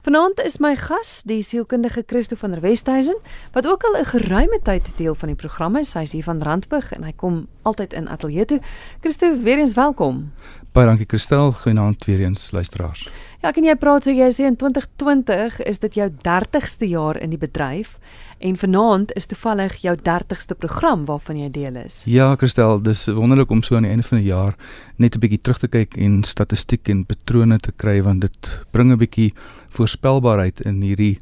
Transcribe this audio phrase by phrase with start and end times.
[0.00, 3.18] Vanaand is my gas, die sielkundige Christo van der Westhuizen,
[3.52, 5.92] wat ook al 'n geruime tyd deel van die program is.
[5.92, 8.60] Hy's hier van Randburg en hy kom altyd in ateljee toe.
[9.00, 10.32] Christo, weer eens welkom.
[10.72, 13.10] Baie dankie Christel, goeienaand weer eens luisteraars.
[13.42, 17.30] Ja, kan jy praat so jy sê in 2020 is dit jou 30ste jaar in
[17.30, 17.98] die bedryf
[18.40, 22.02] en vanaand is toevallig jou 30ste program waarvan jy deel is.
[22.08, 24.56] Ja, Christel, dis wonderlik om so aan die einde van die jaar
[24.96, 28.92] net 'n bietjie terug te kyk en statistiek en patrone te kry want dit bring
[28.92, 29.34] 'n bietjie
[29.68, 31.18] voorspelbaarheid in hierdie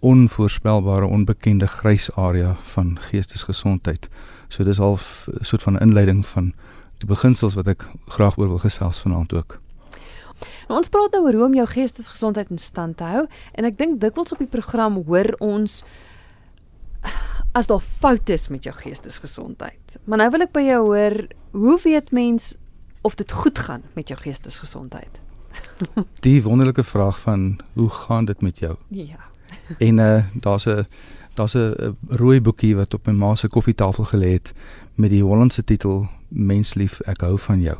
[0.00, 4.08] onvoorspelbare onbekende grys area van geestesgesondheid.
[4.48, 6.52] So dis al 'n soort van inleiding van
[6.98, 9.60] die beginsels wat ek graag oor wil gesels vanaand ook.
[10.68, 13.78] Nou, ons praat nou oor hoe om jou geestesgesondheid in stand te hou en ek
[13.78, 15.84] dink dikwels op die program hoor ons
[17.52, 19.98] as daar foute is met jou geestesgesondheid.
[20.04, 21.16] Maar nou wil ek by jou hoor,
[21.52, 22.54] hoe weet mens
[23.02, 25.20] of dit goed gaan met jou geestesgesondheid?
[26.26, 28.76] Die wonderlike vraag van hoe gaan dit met jou?
[28.88, 29.20] Ja.
[29.88, 30.86] en uh daar's 'n
[31.34, 34.52] daar's 'n rooi boekie wat op my ma se koffietafel gelê het
[34.94, 37.76] met die Hollandse titel Menslief, ek hou van jou.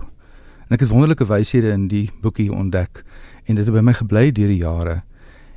[0.69, 3.04] En ek het wonderlike wyshede in die boekie ontdek
[3.44, 5.02] en dit het by my gebly deur die jare.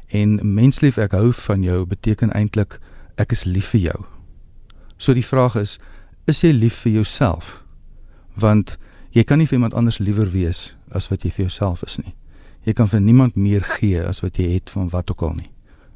[0.08, 2.80] En Menslief, ek hou van jou beteken eintlik
[3.18, 4.00] ek is lief vir jou.
[4.98, 5.80] So die vraag is,
[6.28, 7.62] is jy lief vir jouself?
[8.36, 8.78] Want
[9.16, 12.16] jy kan nie vir iemand anders liewer wees as wat jy vir jouself is nie.
[12.66, 15.52] Jy kan vir niemand meer gee as wat jy het van wat ook al nie.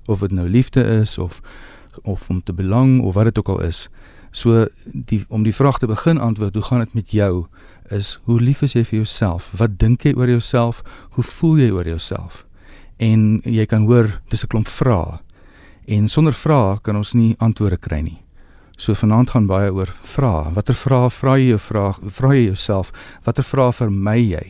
[0.08, 1.42] Of dit nou liefde is of
[2.08, 3.88] of om te belang of wat dit ook al is.
[4.32, 7.48] So die om die vraag te begin antwoord, hoe gaan dit met jou?
[7.90, 9.50] Is hoe lief is jy vir jouself?
[9.58, 10.84] Wat dink jy oor jouself?
[11.18, 12.46] Hoe voel jy oor jouself?
[12.98, 15.20] En jy kan hoor dis 'n klomp vrae.
[15.90, 18.18] En sonder vrae kan ons nie antwoorde kry nie.
[18.78, 20.54] So vanaand gaan baie oor vrae.
[20.56, 22.00] Watter vrae vra jy jou vraag?
[22.20, 22.92] Vra jy jouself
[23.26, 24.46] watter vrae vermy jy?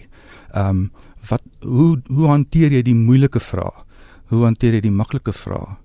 [0.53, 0.89] Ehm um,
[1.29, 3.73] wat hoe hoe hanteer jy die moeilike vrae?
[4.31, 5.75] Hoe hanteer jy die maklike vrae?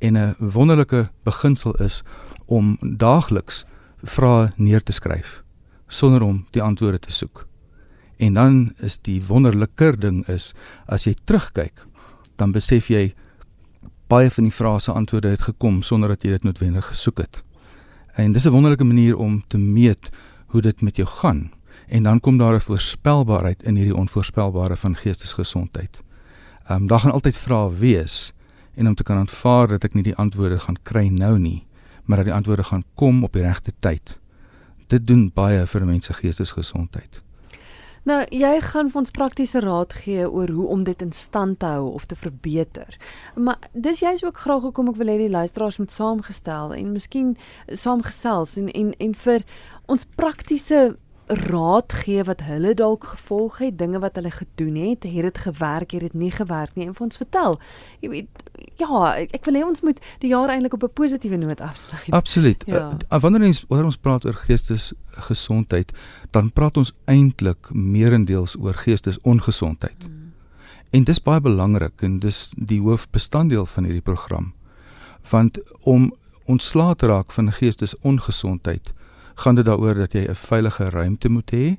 [0.00, 2.02] en 'n wonderlike beginsel is
[2.46, 3.64] om daagliks
[4.02, 5.42] vrae neer te skryf
[5.88, 7.46] sonder om die antwoorde te soek.
[8.16, 10.54] En dan is die wonderliker ding is
[10.86, 11.86] as jy terugkyk,
[12.36, 13.14] dan besef jy
[14.10, 17.42] baie van die vrae se antwoorde het gekom sonder dat jy dit noodwendig gesoek het.
[18.18, 20.10] En dis 'n wonderlike manier om te meet
[20.46, 21.50] hoe dit met jou gaan.
[21.86, 26.02] En dan kom daar 'n voorspelbaarheid in hierdie onvoorspelbare van geestesgesondheid.
[26.64, 28.32] Ehm um, daar gaan altyd vrae wees
[28.74, 31.66] en om te kan aanvaar dat ek nie die antwoorde gaan kry nou nie,
[32.04, 34.18] maar dat die antwoorde gaan kom op die regte tyd.
[34.86, 37.22] Dit doen baie vir 'n mens se geestesgesondheid.
[38.08, 41.68] Nou, jy gaan vir ons praktiese raad gee oor hoe om dit in stand te
[41.68, 42.96] hou of te verbeter.
[43.36, 47.34] Maar dis jy's ook graag hoekom ek wil hê die luisteraars moet saamgestel en miskien
[47.68, 49.44] saamgesels en en en vir
[49.92, 50.80] ons praktiese
[51.30, 55.90] raad gee wat hulle dalk gevolg het, dinge wat hulle gedoen het, het dit gewerk,
[55.90, 57.58] het dit nie gewerk nie en vir ons vertel.
[58.00, 58.42] Jy weet,
[58.80, 62.10] ja, ek wil hê ons moet die jaar eintlik op 'n positiewe noot afsluit.
[62.10, 62.64] Absoluut.
[62.66, 62.90] Ja.
[63.12, 65.92] Uh, wanneer ons wanneer ons praat oor geestesgesondheid,
[66.30, 70.04] dan praat ons eintlik meerendeels oor geestesongesondheid.
[70.04, 70.32] Hmm.
[70.90, 74.52] En dis baie belangrik en dis die hoofbestanddeel van hierdie program.
[75.30, 76.12] Want om
[76.44, 78.92] ontslae te raak van geestesongesondheid
[79.34, 81.76] gaan dit daaroor dat jy 'n veilige ruimte moet hê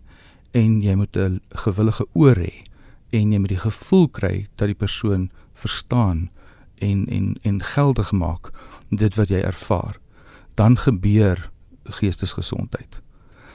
[0.52, 2.64] en jy moet 'n gewillige oor hê
[3.12, 6.30] en jy moet die gevoel kry dat die persoon verstaan
[6.78, 8.52] en en en geldig maak
[8.90, 10.00] dit wat jy ervaar
[10.56, 11.52] dan gebeur
[11.84, 13.02] geestesgesondheid.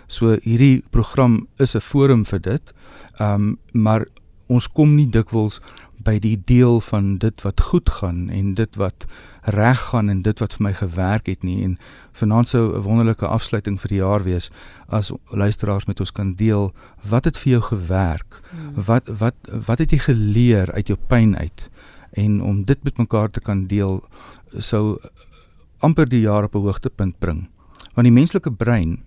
[0.06, 2.72] So hierdie program is 'n forum vir dit.
[3.18, 4.06] Ehm um, maar
[4.46, 5.60] ons kom nie dikwels
[6.06, 9.06] by die deel van dit wat goed gaan en dit wat
[9.54, 11.62] reg gaan en dit wat vir my gewerk het nie.
[11.64, 11.76] En
[12.18, 14.50] vanaand sou 'n wonderlike afsluiting vir die jaar wees
[14.88, 16.72] as luisteraars met ons kan deel
[17.02, 18.42] wat het vir jou gewerk?
[18.50, 18.84] Hmm.
[18.86, 19.34] wat wat
[19.66, 21.70] wat het jy geleer uit jou pyn uit?
[22.12, 24.04] En om dit met mekaar te kan deel
[24.58, 24.98] sou
[25.78, 27.48] amper die jaar op 'n hoogtepunt bring.
[27.94, 29.04] Want die menslike brein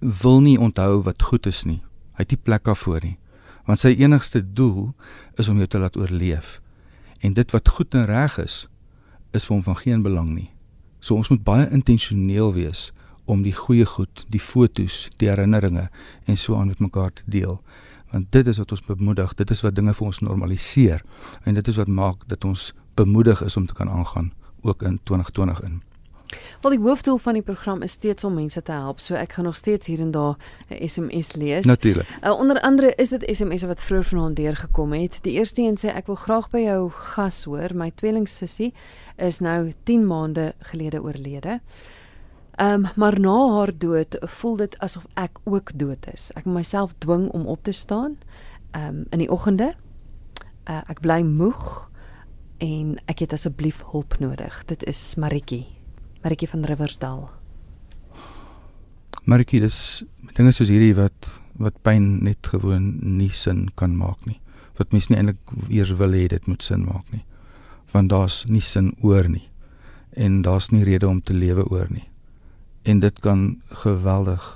[0.00, 1.82] wil nie onthou wat goed is nie.
[2.12, 3.18] Hy het nie plek daarvoor nie
[3.66, 4.92] want sy enigste doel
[5.40, 6.60] is om jou te laat oorleef
[7.20, 8.66] en dit wat goed en reg is
[9.34, 10.50] is vir hom van geen belang nie.
[11.00, 12.90] So ons moet baie intentioneel wees
[13.26, 15.88] om die goeie goed, die fotos, die herinneringe
[16.24, 17.58] en so aan met mekaar te deel.
[18.12, 21.02] Want dit is wat ons bemoedig, dit is wat dinge vir ons normaliseer
[21.44, 24.32] en dit is wat maak dat ons bemoedig is om te kan aangaan
[24.62, 25.82] ook in 2020 in.
[26.60, 29.00] Wel die hoofdoel van die program is steeds om mense te help.
[29.00, 30.36] So ek gaan nog steeds hier en daar
[30.68, 31.64] 'n SMS lees.
[31.64, 32.06] Natuurlik.
[32.24, 35.18] Uh, onder andere is dit SMS'e wat vroeër vanaand deurgekom het.
[35.22, 37.74] Die eerste een sê ek wil graag by jou gas hoor.
[37.74, 38.74] My tweelingsussie
[39.16, 41.60] is nou 10 maande gelede oorlede.
[42.56, 46.30] Ehm um, maar na haar dood voel dit asof ek ook dood is.
[46.34, 48.18] Ek myself dwing om op te staan.
[48.70, 49.74] Ehm um, in die oggende.
[50.70, 51.90] Uh, ek bly moeg
[52.58, 54.64] en ek het asseblief hulp nodig.
[54.64, 55.75] Dit is Maritjie.
[56.26, 57.20] Maritjie van Riversdal.
[59.30, 59.76] Maritjie, dis
[60.34, 61.28] dinge soos hierdie wat
[61.62, 64.40] wat pyn net gewoon nie sin kan maak nie.
[64.74, 67.22] Wat mens nie eintlik eers wil hê dit moet sin maak nie.
[67.92, 69.44] Want daar's nie sin oor nie.
[70.18, 72.08] En daar's nie rede om te lewe oor nie.
[72.82, 73.46] En dit kan
[73.84, 74.48] geweldig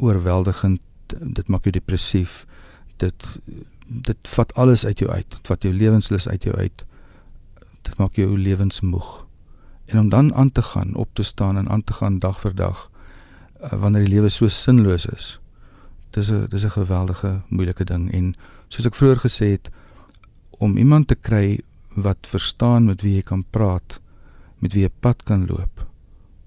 [0.00, 0.80] oorweldigend
[1.12, 2.46] dit maak jou depressief.
[3.04, 3.36] Dit
[3.84, 5.28] dit vat alles uit jou uit.
[5.28, 6.88] Dit vat jou lewenslus uit jou uit.
[7.84, 9.12] Dit maak jou lewensmoeg.
[9.86, 12.54] En om dan aan te gaan, op te staan en aan te gaan dag vir
[12.54, 12.90] dag
[13.62, 15.38] uh, wanneer die lewe so sinloos is.
[16.10, 18.34] Dis 'n dis 'n geweldige moeilike ding en
[18.68, 19.70] soos ek vroeër gesê het
[20.50, 21.60] om iemand te kry
[21.94, 24.00] wat verstaan met wie jy kan praat,
[24.58, 25.86] met wie jy pad kan loop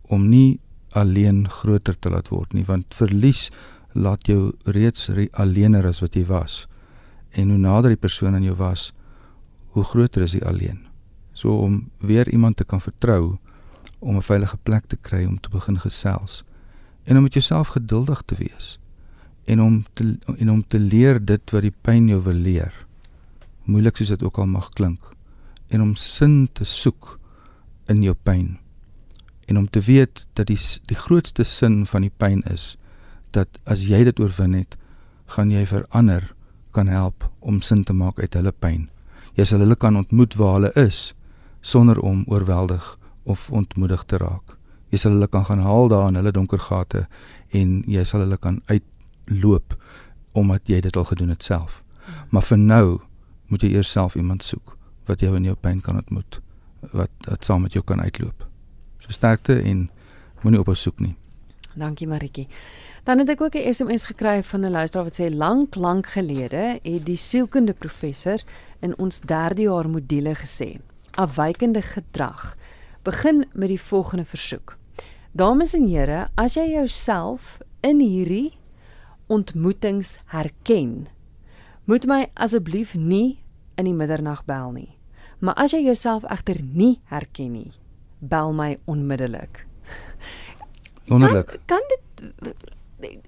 [0.07, 0.59] om nie
[0.89, 3.51] alleen groter te laat word nie want verlies
[3.93, 6.67] laat jou reeds re alleener as wat jy was
[7.37, 8.91] en hoe nader die persoon aan jou was,
[9.75, 10.86] hoe groter is die alleen.
[11.37, 13.37] So om weer iemand te kan vertrou
[13.99, 16.43] om 'n veilige plek te kry om te begin gesels
[17.03, 18.79] en om met jouself geduldig te wees
[19.45, 22.73] en om te en om te leer dit wat die pyn jou wil leer.
[23.63, 24.99] Moeilik soos dit ook al mag klink
[25.67, 27.19] en om sin te soek
[27.85, 28.57] in jou pyn
[29.45, 32.77] en om te weet dat die die grootste sin van die pyn is
[33.31, 34.77] dat as jy dit oorwin het,
[35.25, 36.33] gaan jy verander
[36.71, 38.89] kan help om sin te maak uit hulle pyn.
[39.35, 41.13] Jy sal hulle kan ontmoet waar hulle is
[41.61, 44.57] sonder om oorweldig of ontmoedig te raak.
[44.89, 47.07] Jy sal hulle kan gaan haal daar in hulle donker gate
[47.51, 49.75] en jy sal hulle kan uitloop
[50.37, 51.83] omdat jy dit al gedoen het self.
[52.29, 52.99] Maar vir nou
[53.47, 54.75] moet jy eers self iemand soek
[55.07, 56.39] wat jou in jou pyn kan ontmoet,
[56.91, 58.43] wat wat saam met jou kan uitloop.
[58.99, 59.87] So sterkte en
[60.43, 61.15] moenie ophou soek nie.
[61.77, 62.47] Dankie Maritjie.
[63.07, 66.79] Dan het ek ook 'n SMS gekry van 'n luisteraar wat sê lank lank gelede
[66.83, 68.43] het die sielkunde professor
[68.81, 70.79] in ons derde jaar module gesê:
[71.17, 72.55] "Afwykende gedrag
[73.03, 74.77] begin met die volgende versoek.
[75.31, 78.57] Dames en here, as jy jouself in hierdie
[79.27, 81.07] ontmoetings herken,
[81.85, 83.39] moet my asseblief nie
[83.77, 84.97] in die middernag bel nie.
[85.39, 87.71] Maar as jy jouself egter nie herken nie,
[88.19, 89.65] bel my onmiddellik."
[91.07, 91.59] Wonderlik.
[91.65, 92.55] Kan, kan dit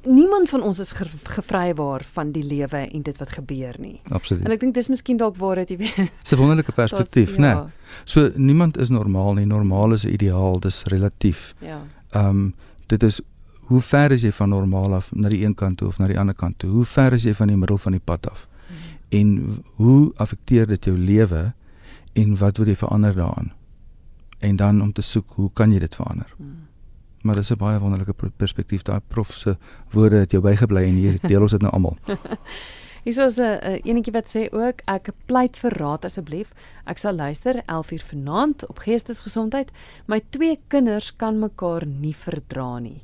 [0.03, 4.01] niemand van ons is ge, gevrywaar van die lewe en dit wat gebeur nie.
[4.09, 4.45] Absoluut.
[4.45, 6.11] En ek dink dis miskien dalk waar dit jy weet.
[6.21, 7.53] Dis 'n wonderlike perspektief, né?
[7.53, 7.63] Ja.
[7.63, 8.03] Nee.
[8.03, 9.45] So niemand is normaal nie.
[9.45, 11.53] Normaal is 'n ideaal, dis relatief.
[11.59, 11.81] Ja.
[12.09, 12.55] Ehm um,
[12.87, 13.21] dit is
[13.69, 16.19] hoe ver is jy van normaal af na die een kant toe of na die
[16.19, 16.69] ander kant toe?
[16.69, 18.47] Hoe ver is jy van die middel van die pad af?
[18.67, 18.77] Hmm.
[19.09, 19.27] En
[19.75, 21.53] hoe affekteer dit jou lewe
[22.13, 23.53] en wat wil jy verander daaraan?
[24.39, 26.33] En dan om te soek, hoe kan jy dit verander?
[26.37, 26.68] Hmm.
[27.29, 29.57] Maar dis 'n baie wonderlike perspektief daai prof se
[29.89, 31.97] woorde het jou bygebly en hier deel ons dit nou almal.
[33.03, 36.53] Hier is 'n uh, enetjie wat sê ook ek pleit vir raad asseblief.
[36.85, 39.71] Ek sal luister 11uur vanaand op geestesgesondheid.
[40.05, 43.03] My twee kinders kan mekaar nie verdra nie.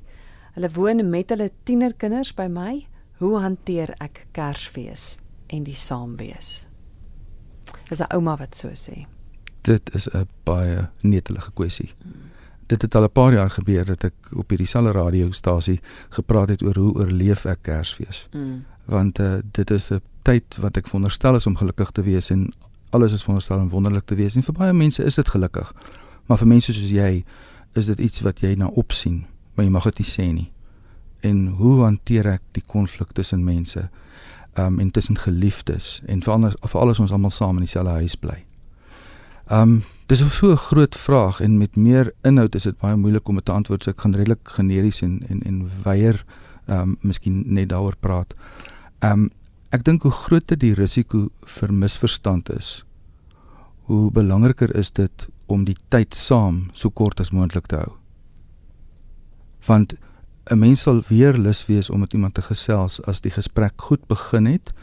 [0.54, 2.88] Hulle woon met hulle tienerkinders by my.
[3.18, 6.68] Hoe hanteer ek Kersfees en die saamwees?
[7.89, 9.06] Dis 'n ouma wat so sê.
[9.62, 11.94] Dit is 'n baie netelige kwessie.
[12.01, 12.35] Hmm
[12.67, 15.79] dit het al 'n paar jaar gebeur dat ek op hierdie selfe radiostasie
[16.09, 18.27] gepraat het oor hoe oorleef ek Kersfees.
[18.31, 18.65] Mm.
[18.85, 22.51] Want uh, dit is 'n tyd wat ek veronderstel is om gelukkig te wees en
[22.89, 25.73] alles is veronderstel om wonderlik te wees en vir baie mense is dit gelukkig.
[26.25, 27.24] Maar vir mense soos jy
[27.74, 30.51] is dit iets wat jy na opsien, maar jy mag dit nie sê nie.
[31.19, 33.89] En hoe hanteer ek die konflik tussen mense?
[34.57, 38.15] Um, en tussen geliefdes en vir alles vir alles ons almal saam in dieselfde huis
[38.15, 38.45] bly.
[39.51, 43.35] Um, dis so 'n groot vraag en met meer inhoud is dit baie moeilik om
[43.35, 43.83] dit te antwoord.
[43.83, 46.25] So ek gaan redelik generies en en en weier
[46.67, 48.35] ehm um, miskien net daaroor praat.
[49.00, 49.29] Ehm um,
[49.69, 52.85] ek dink hoe groter die risiko vir misverstand is,
[53.88, 57.91] hoe belangriker is dit om die tyd saam so kort as moontlik te hou.
[59.65, 59.95] Want
[60.51, 64.07] 'n mens sal weer lus wees om met iemand te gesels as die gesprek goed
[64.07, 64.74] begin het,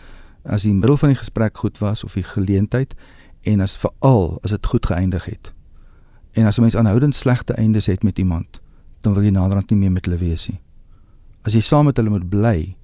[0.44, 2.94] as die middel van die gesprek goed was of die geleentheid
[3.42, 5.52] en as veral as dit goed geëindig het.
[6.32, 8.60] En as 'n mens aanhoudend slegte eindes het met iemand,
[9.00, 10.60] dan wil jy naderhand nie meer met hulle wees nie.
[11.42, 12.76] As jy saam met hulle moet bly,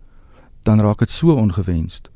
[0.62, 2.11] dan raak dit so ongewenst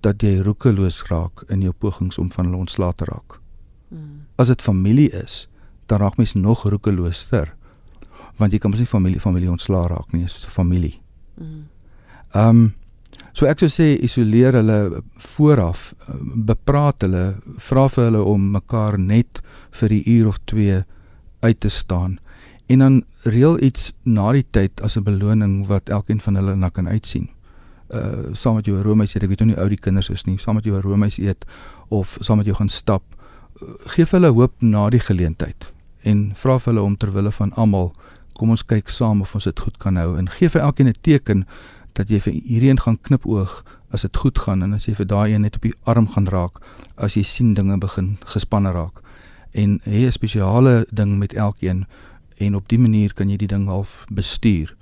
[0.00, 3.40] dat jy roekeloos raak in jou pogings om van hulle ontslae te raak.
[3.88, 4.26] Hmm.
[4.36, 5.48] As dit familie is,
[5.86, 7.56] dan raak mens nog roekelooser
[8.38, 11.00] want jy kan mos nie familie familie ontslae raak nie, dit is familie.
[11.38, 11.66] Hmm.
[12.32, 12.74] Ehm um,
[13.38, 15.92] So ek sou sê isoleer hulle vooraf,
[16.48, 19.38] bepraat hulle, vra vir hulle om mekaar net
[19.70, 20.84] vir 'n uur of 2
[21.42, 22.18] uit te staan
[22.68, 26.68] en dan reël iets na die tyd as 'n beloning wat elkeen van hulle na
[26.68, 27.28] kan uitsien.
[27.94, 30.38] Uh saam met jou roomys eet, ek weet nie hoe oud die kinders is nie,
[30.38, 31.44] saam met jou roomys eet
[31.88, 33.02] of saam met jou gaan stap
[33.60, 35.72] gee vir hulle hoop na die geleentheid
[36.06, 37.90] en vra vir hulle om ter wille van almal
[38.38, 41.00] kom ons kyk saam of ons dit goed kan hou en gee vir elkeen 'n
[41.02, 41.46] teken
[41.98, 45.08] dat jy vir hierdie een gaan knipoog as dit goed gaan en as jy vir
[45.10, 46.62] daai een net op die arm gaan raak
[46.96, 49.02] as jy sien dinge begin gespanne raak
[49.52, 51.86] en hê 'n spesiale ding met elkeen
[52.38, 54.76] en op die manier kan jy die ding half bestuur.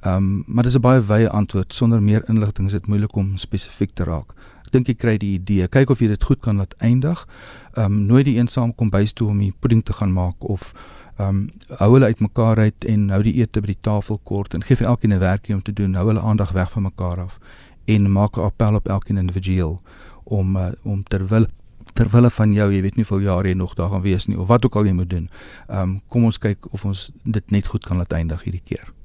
[0.00, 3.36] Ehm um, maar dis 'n baie wye antwoord sonder meer inligting is dit moeilik om
[3.36, 4.34] spesifiek te raak.
[4.66, 5.68] Ek dink jy kry die idee.
[5.68, 7.26] Kyk of jy dit goed kan laat eindig.
[7.74, 10.74] Ehm um, nooit die eensaam kom bys toe om die pudding te gaan maak of
[11.18, 14.76] um, hou hulle uitmekaar uit en hou die ete by die tafel kort en gee
[14.76, 15.94] vir elkeen 'n werkie om te doen.
[15.94, 17.38] Hou hulle aandag weg van mekaar af
[17.84, 19.80] en maak 'n appel op elkeen individueel
[20.24, 21.46] om uh, om terwyl
[21.94, 24.38] ter wille van jou, jy weet nie hoeveel jare jy nog daar gaan wees nie
[24.38, 25.28] of wat ook al jy moet doen.
[25.68, 28.95] Ehm um, kom ons kyk of ons dit net goed kan laat eindig hierdie keer.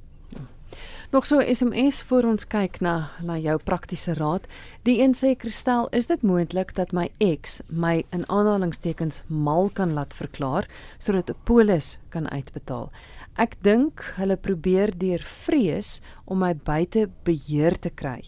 [1.11, 4.45] Nog so SMS voor ons kyk na na jou praktiese raad.
[4.87, 9.91] Die een sê Kristel, is dit moontlik dat my ex my in aanhalingstekens mal kan
[9.91, 12.91] laat verklaar sodat 'n polis kan uitbetaal?
[13.35, 18.23] Ek dink hulle probeer deur vrees om my buite beheer te kry.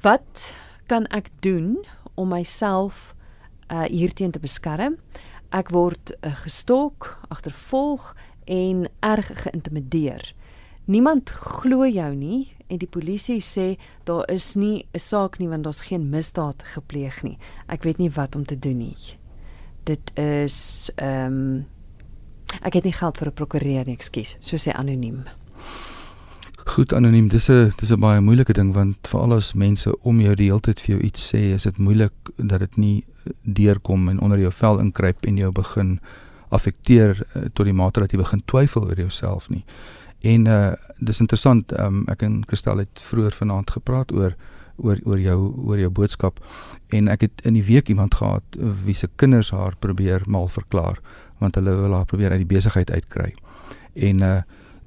[0.00, 0.54] Wat
[0.86, 1.84] kan ek doen
[2.14, 3.14] om myself
[3.68, 4.96] uh hierteen te beskerm.
[5.50, 10.34] Ek word uh, gestalk, agtervolg en erg geïntimideer.
[10.92, 15.64] Niemand glo jou nie en die polisie sê daar is nie 'n saak nie want
[15.64, 17.38] daar's geen misdaad gepleeg nie.
[17.68, 18.96] Ek weet nie wat om te doen nie.
[19.84, 21.66] Dit is ehm um,
[22.60, 25.24] ek het nie geld vir 'n prokureur nie, ekskuus, so sê anoniem.
[26.66, 30.34] Goed anoniem, dis 'n dis 'n baie moeilike ding want veral as mense om jou
[30.34, 33.04] die hele tyd vir jou iets sê, is dit moeilik dat dit nie
[33.44, 36.00] deurkom en onder jou vel inkruip en jou begin
[36.50, 39.64] affekteer uh, tot die mate dat jy begin twyfel oor jouself nie.
[40.22, 44.36] En uh dis interessant, um, ek en Christel het vroeër vanaand gepraat oor
[44.76, 46.38] oor oor jou oor jou boodskap
[46.96, 51.00] en ek het in die week iemand gehad wie se kinders haar probeer mal verklaar
[51.42, 53.32] want hulle wil haar probeer uit die besigheid uitkry.
[53.94, 54.40] En uh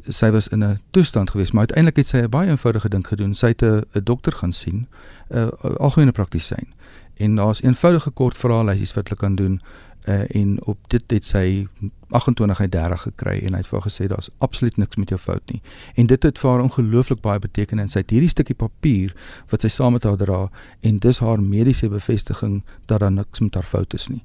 [0.05, 3.33] sy was in 'n toestand geweest, maar uiteindelik het sy 'n baie eenvoudige ding gedoen.
[3.33, 4.87] Sy het 'n dokter gaan sien,
[5.33, 6.67] 'n algemene praktisyn.
[7.15, 9.59] En daar's eenvoudige kort vraelysies wat hulle kan doen.
[10.05, 11.67] Uh, en op dit het sy
[12.13, 15.17] 28 uit 30 gekry en hy het vir haar gesê daar's absoluut niks met jou
[15.19, 15.61] fout nie.
[15.95, 19.15] En dit het vir haar ongelooflik baie beteken en sy het hierdie stukkie papier
[19.49, 20.43] wat sy saam met haar dra
[20.85, 24.21] en dis haar mediese bevestiging dat daar niks met haar fout is nie.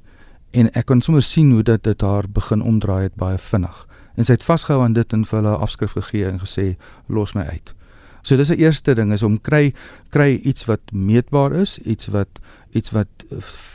[0.52, 3.86] En ek kan sommer sien hoe dit dit haar begin omdraai het baie vinnig
[4.20, 6.74] en sy het vasgehou aan dit en vir hulle afskrif gegee en gesê
[7.08, 7.72] los my uit.
[8.22, 9.72] So dis 'n eerste ding is om kry
[10.10, 12.40] kry iets wat meetbaar is, iets wat
[12.72, 13.08] iets wat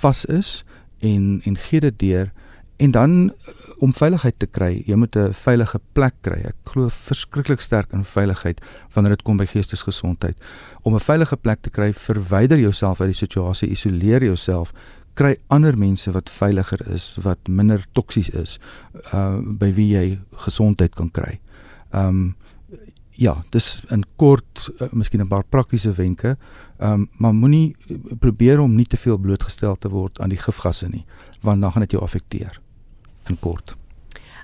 [0.01, 0.63] vas is
[1.05, 2.31] en en gee dit deur
[2.77, 6.39] en dan eh, om veiligheid te kry, jy moet 'n veilige plek kry.
[6.47, 8.62] Ek glo verskriklik sterk in veiligheid
[8.93, 10.38] wanneer dit kom by geestesgesondheid.
[10.81, 14.74] Om 'n veilige plek te kry, verwyder jouself uit die situasie, isoleer jouself,
[15.13, 18.59] kry ander mense wat veiliger is, wat minder toksies is,
[19.13, 21.39] uh by wie jy gesondheid kan kry.
[21.93, 22.35] Um
[23.15, 26.38] ja, dis in kort uh, miskien 'n paar praktiese wenke.
[26.79, 27.75] Um maar moenie
[28.19, 31.05] probeer om nie te veel blootgestel te word aan die gifgasse nie,
[31.41, 32.60] want dan gaan dit jou affekteer.
[33.27, 33.75] In kort.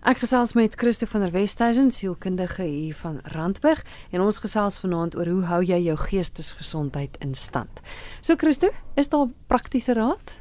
[0.01, 5.16] Ek gesels met Christo van der Westhuizen, sielkundige hier van Randburg, en ons gesels vanaand
[5.16, 7.82] oor hoe hou jy jou geestesgesondheid in stand.
[8.22, 10.34] So Christo, is daar praktiese raad?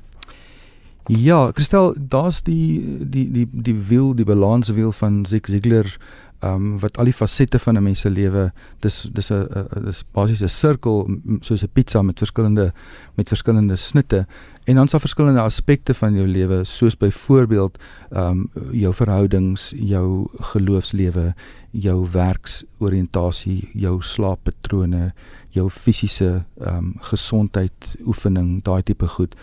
[1.13, 5.93] Ja, Christel, daar's die die die die wiel, die balanswiel van Zig Ziglar
[6.41, 9.47] ehm um, wat al die fasette van 'n mens se lewe dis dis 'n
[9.85, 11.09] dis basies 'n sirkel
[11.41, 12.73] soos 'n pizza met verskillende
[13.15, 14.27] met verskillende snitte.
[14.65, 17.79] En dan daar verskillende aspekte van jou lewe soos byvoorbeeld
[18.11, 21.35] ehm um, jou verhoudings, jou geloofslewe,
[21.71, 25.13] jou werksoriëntasie, jou slaappatrone,
[25.51, 29.35] jou fisiese ehm um, gesondheid, oefening, daai tipe goed.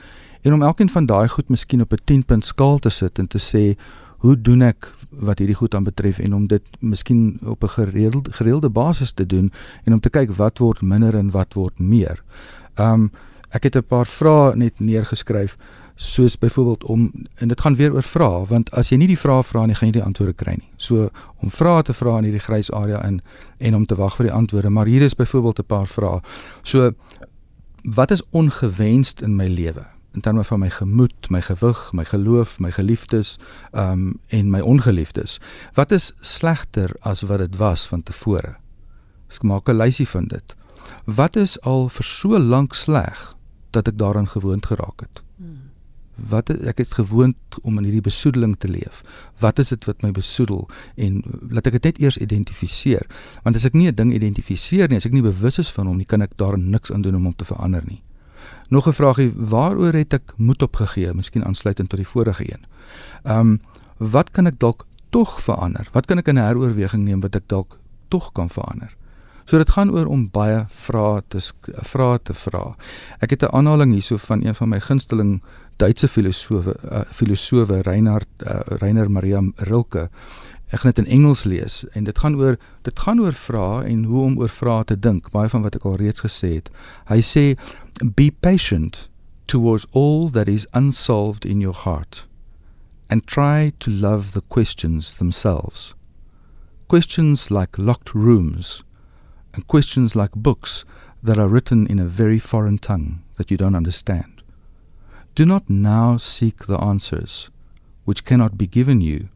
[0.42, 3.28] En om elkeen van daai goed miskien op 'n 10 punt skaal te sit en
[3.28, 3.78] te sê
[4.18, 8.32] hoe doen ek wat hierdie goed aan betref en om dit miskien op 'n gereelde
[8.32, 9.52] gereelde basis te doen
[9.84, 12.24] en om te kyk wat word minder en wat word meer.
[12.76, 13.12] Um
[13.50, 15.58] ek het 'n paar vrae net neergeskryf
[15.96, 19.44] soos byvoorbeeld om en dit gaan weer oor vrae want as jy nie die vrae
[19.44, 20.70] vra nie gaan jy die antwoorde kry nie.
[20.78, 21.10] So
[21.42, 23.22] om vrae te vra in hierdie grys area in
[23.58, 26.22] en om te wag vir die antwoorde, maar hier is byvoorbeeld 'n paar vrae.
[26.62, 26.92] So
[27.84, 29.97] wat is ongewenst in my lewe?
[30.18, 33.38] In terme van my gemoed, my gewig, my geloof, my geliefdes,
[33.72, 35.38] ehm um, en my ongeliefdes.
[35.78, 38.56] Wat is slegter as wat dit was van tevore?
[39.30, 40.56] Ek maak 'n lysie van dit.
[41.06, 43.36] Wat is al vir so lank sleg
[43.72, 45.22] dat ek daaraan gewoond geraak het?
[45.38, 45.70] Hmm.
[46.16, 49.02] Wat het, ek het gewoond om in hierdie besoedeling te leef.
[49.40, 53.06] Wat is dit wat my besoedel en laat ek dit net eers identifiseer.
[53.44, 55.98] Want as ek nie 'n ding identifiseer nie, as ek nie bewus is van hom
[55.98, 58.02] nie, kan ek daar niks aan doen om hom te verander nie.
[58.70, 61.14] Nog 'n vraagie, waaroor het ek moed opgegee?
[61.14, 62.66] Miskien aansluitend tot die vorige een.
[63.24, 63.62] Ehm um,
[63.98, 65.90] wat kan ek dalk tog verander?
[65.92, 67.78] Wat kan ek in heroorweging neem wat ek dalk
[68.08, 68.96] tog kan verander?
[69.46, 72.76] So dit gaan oor om baie vrae te vrae te vra.
[73.20, 75.42] Ek het 'n aanhaling hierso van een van my gunsteling
[75.78, 80.10] Duitse filosofe uh, filosofe Reinhard uh, Reiner Maria Rilke
[80.68, 84.04] ek gaan dit in Engels lees en dit gaan oor dit gaan oor vrae en
[84.04, 86.72] hoe om oor vrae te dink baie van wat ek al reeds gesê het
[87.12, 87.46] hy sê
[88.16, 89.10] be patient
[89.48, 92.26] towards all that is unsolved in your heart
[93.10, 95.94] and try to love the questions themselves
[96.88, 98.84] questions like locked rooms
[99.54, 100.86] and questions like books
[101.24, 104.44] that are written in a very foreign tongue that you don't understand
[105.36, 107.50] do not now seek the answers
[108.06, 109.30] which cannot be given you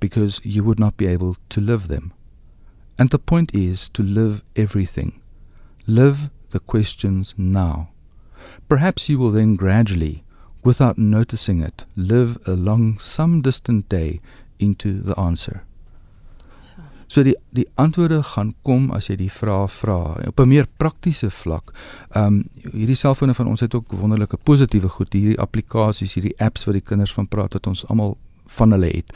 [0.00, 2.12] because you would not be able to live them.
[2.98, 5.20] And the point is to live everything.
[5.86, 7.88] Live the questions now.
[8.68, 10.22] Perhaps you will then gradually,
[10.62, 14.20] without noticing it, live along some distant day
[14.58, 15.64] into the answer.
[17.10, 19.98] So die die antwoorde gaan kom as jy die vrae vra
[20.30, 21.72] op 'n meer praktiese vlak.
[22.14, 26.64] Ehm um, hierdie selfone van ons het ook wonderlike positiewe goed, hierdie applikasies, hierdie apps
[26.64, 28.16] wat die kinders van praat wat ons almal
[28.46, 29.10] van hulle het.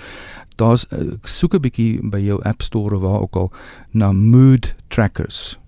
[0.56, 3.52] Daar's uh, soek 'n bietjie by jou App Store of waar ook al
[3.90, 5.58] na mood trackers.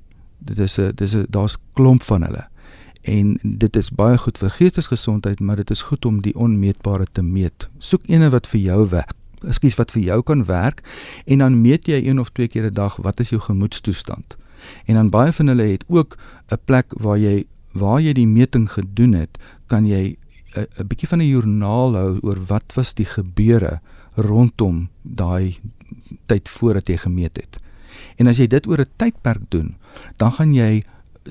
[0.46, 2.46] Dit is 'n dis 'n daar's klomp van hulle.
[3.02, 7.22] En dit is baie goed vir geestesgesondheid, maar dit is goed om die onmeetbare te
[7.22, 7.68] meet.
[7.78, 9.14] Soek eene wat vir jou werk.
[9.46, 10.82] Ekskuus wat vir jou kan werk
[11.24, 14.36] en dan meet jy een of twee keer 'n dag wat is jou gemoedstoestand.
[14.84, 16.16] En dan baie van hulle het ook
[16.50, 20.16] 'n plek waar jy waar jy die meting gedoen het, kan jy
[20.56, 23.80] 'n bietjie van 'n joernaal hou oor wat was die gebeure
[24.14, 25.58] rondom daai
[26.26, 27.58] tyd voordat jy gemeet het.
[28.16, 29.76] En as jy dit oor 'n tydperk doen,
[30.16, 30.84] dan gaan jy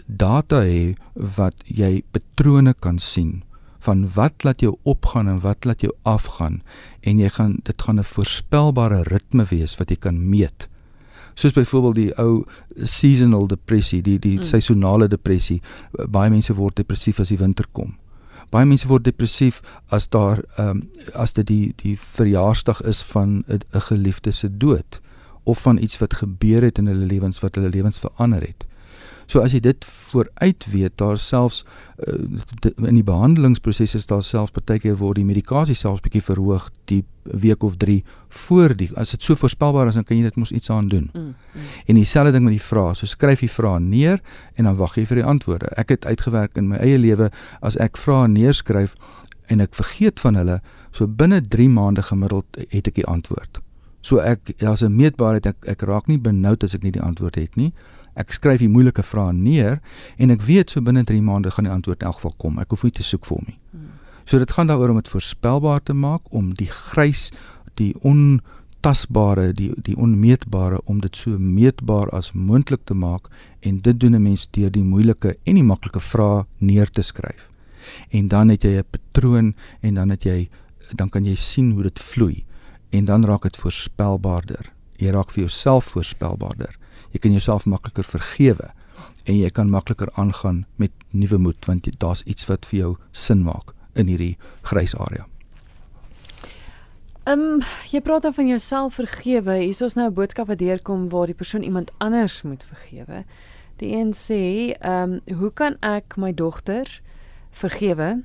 [0.07, 3.43] data hê wat jy patrone kan sien
[3.79, 6.61] van wat laat jou opgaan en wat laat jou afgaan
[7.01, 10.67] en jy gaan dit gaan 'n voorspelbare ritme wees wat jy kan meet.
[11.35, 12.45] Soos byvoorbeeld die ou
[12.83, 14.43] seasonal depressie, die die mm.
[14.43, 15.61] seisonale depressie.
[16.09, 17.97] Baie mense word depressief as die winter kom
[18.51, 23.43] baie mense word depressief as daar ehm um, as dit die die verjaarsdag is van
[23.47, 25.01] 'n geliefde se dood
[25.45, 28.65] of van iets wat gebeur het in hulle lewens wat hulle lewens verander het.
[29.25, 31.63] So as jy dit vooruit weet, daar selfs
[32.05, 32.13] uh,
[32.85, 37.65] in die behandelingsproses is daar selfs partykeer word die medikasie selfs bietjie verhoog die week
[37.65, 37.97] of 3
[38.45, 41.09] voor die as dit so voorspelbaar is dan kan jy dit mos iets aan doen.
[41.13, 41.73] Mm, mm.
[41.89, 42.93] En dieselfde ding met die vrae.
[42.93, 44.21] So skryf jy vrae neer
[44.55, 45.73] en dan wag jy vir die antwoorde.
[45.73, 47.31] Ek het uitgewerk in my eie lewe
[47.65, 48.93] as ek vrae neerskryf
[49.49, 50.61] en ek vergeet van hulle,
[50.93, 53.61] so binne 3 maande gemiddeld het ek die antwoord.
[54.05, 57.35] So ek daar's 'n meetbaarheid ek ek raak nie benoud as ek nie die antwoord
[57.35, 57.73] het nie
[58.15, 59.79] ek skryf die moeilike vrae neer
[60.17, 62.59] en ek weet so binne 3 maande gaan die antwoord in elk geval kom.
[62.63, 63.57] Ek hoef nie te soek vir hom nie.
[63.71, 63.89] Hmm.
[64.25, 67.27] So dit gaan daaroor om dit voorspelbaar te maak, om die grys,
[67.77, 73.29] die ontasbare, die die onmeetbare om dit so meetbaar as moontlik te maak
[73.61, 77.49] en dit doen 'n mens deur die moeilike en die maklike vrae neer te skryf.
[78.09, 80.49] En dan het jy 'n patroon en dan het jy
[80.95, 82.45] dan kan jy sien hoe dit vloei
[82.89, 84.71] en dan raak dit voorspelbaarder.
[84.97, 86.77] Jy raak vir jouself voorspelbaarder
[87.15, 88.73] jy kan jouself makliker vergewe
[89.25, 93.45] en jy kan makliker aangaan met nuwe moed want daar's iets wat vir jou sin
[93.45, 94.35] maak in hierdie
[94.67, 95.23] grys area.
[97.25, 99.55] Ehm um, jy praat dan van jouself vergewe.
[99.63, 103.23] Hier is ons nou 'n boodskap wat deurkom waar die persoon iemand anders moet vergewe.
[103.79, 107.01] Die een sê, ehm um, hoe kan ek my dogter
[107.51, 108.23] vergewe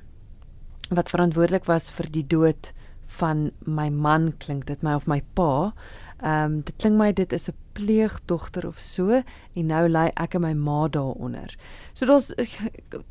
[0.91, 2.73] wat verantwoordelik was vir die dood
[3.19, 5.73] van my man klink dit my of my pa
[6.21, 10.35] Ehm um, dit klink my dit is 'n pleegdogter of so en nou lê ek
[10.35, 11.57] en my ma daaronder.
[11.93, 12.35] So daar's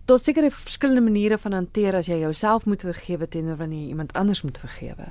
[0.05, 4.13] daar's seker verskillende maniere van hanteer as jy jouself moet vergewe teenoor wanneer jy iemand
[4.13, 5.07] anders moet vergewe.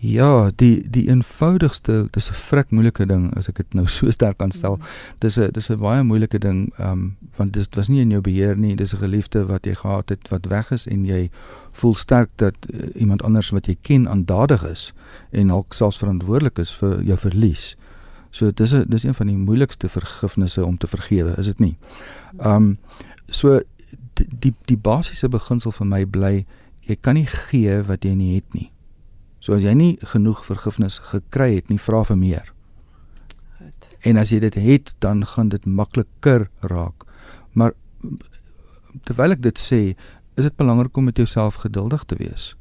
[0.00, 4.42] Ja, die die eenvoudigste, dis 'n vrek moeilike ding as ek dit nou so sterk
[4.42, 4.76] aanstel.
[4.76, 4.82] Mm.
[5.18, 8.20] Dis 'n dis 'n baie moeilike ding, ehm um, want dit was nie in jou
[8.20, 8.76] beheer nie.
[8.76, 11.30] Dis 'n geliefde wat jy gehad het wat weg is en jy
[11.78, 14.92] voel sterk dat uh, iemand anders wat jy ken aandadig is
[15.30, 17.76] en dalk selfs verantwoordelik is vir jou verlies.
[18.30, 21.76] So dis 'n dis een van die moeilikste vergifnisse om te vergewe, is dit nie?
[22.44, 22.78] Um,
[23.28, 23.60] so
[24.14, 26.46] die, die basiese beginsel vir my bly
[26.88, 28.70] jy kan nie gee wat jy nie het nie.
[29.44, 32.52] So as jy nie genoeg vergifnis gekry het nie, vra vir meer.
[33.58, 33.90] Goed.
[34.08, 37.04] En as jy dit het, dan gaan dit makliker raak.
[37.52, 37.76] Maar
[39.04, 39.82] terwyl ek dit sê,
[40.38, 42.56] is dit belangrik om met jouself geduldig te wees.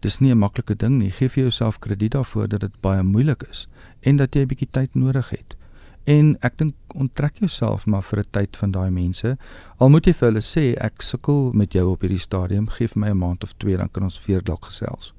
[0.00, 1.10] Dis nie 'n maklike ding nie.
[1.10, 3.68] Geef vir jouself krediet daarvoor dat dit baie moeilik is
[4.00, 5.56] en dat jy 'n bietjie tyd nodig het.
[6.04, 9.36] En ek dink onttrek jouself maar vir 'n tyd van daai mense.
[9.78, 13.00] Al moet jy vir hulle sê ek sukkel met jou op hierdie stadium, gee vir
[13.00, 15.12] my 'n maand of 2 dan kan ons weer dalk gesels.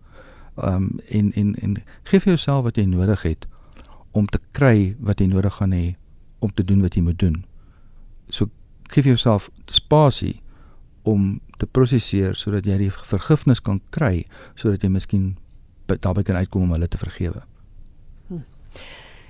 [0.57, 3.47] Um en en en gee vir jouself wat jy nodig het
[4.11, 5.95] om te kry wat jy nodig gaan hê
[6.39, 7.45] om te doen wat jy moet doen.
[8.27, 8.49] So
[8.89, 10.41] gee vir jouself spasie
[11.03, 15.37] om te prosesseer sodat jy die vergifnis kan kry sodat jy miskien
[15.87, 17.43] daarby kan uitkom om hulle te vergewe.
[18.27, 18.41] Hm.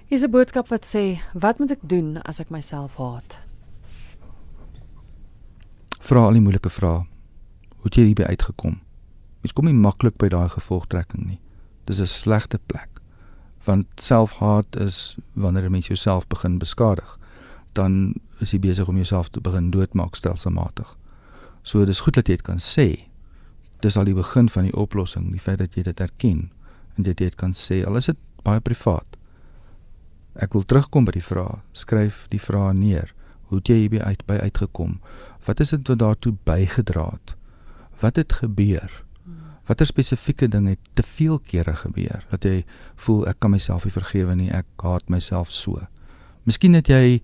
[0.08, 3.40] Hier is 'n boodskap wat sê, "Wat moet ek doen as ek myself haat?"
[6.00, 7.06] Vra al die moeilike vrae.
[7.78, 8.82] Hoe het jy hierby uitgekom?
[9.42, 11.40] Mens kom nie maklik by daai gevolgtrekking nie.
[11.86, 12.90] Dis 'n slegte plek.
[13.66, 17.20] Want selfhaat is wanneer 'n mens jouself begin beskadig,
[17.74, 20.98] dan is jy besig om jouself te begin doodmaak stelselmatig.
[21.64, 22.88] So dis goed dat jy dit kan sê.
[23.84, 26.50] Dis al die begin van die oplossing, die feit dat jy dit erken
[26.96, 27.82] en dat jy dit kan sê.
[27.88, 29.18] Al is dit baie privaat.
[30.36, 31.62] Ek wil terugkom by die vraag.
[31.78, 33.14] Skryf die vraag neer.
[33.50, 35.00] Hoe het jy hierby uit by uitgekom?
[35.46, 37.36] Wat is dit wat daartoe bygedra het?
[38.02, 39.04] Wat het gebeur?
[39.68, 42.66] Watter spesifieke ding het te veel kere gebeur dat jy
[43.06, 45.80] voel ek kan myself nie vergewe nie, ek haat myself so.
[46.44, 47.22] Miskien het jy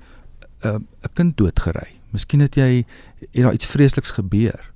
[0.63, 1.98] 'n uh, 'n kind doodgery.
[2.11, 2.85] Miskien het jy
[3.31, 4.71] het daar iets vreesliks gebeur.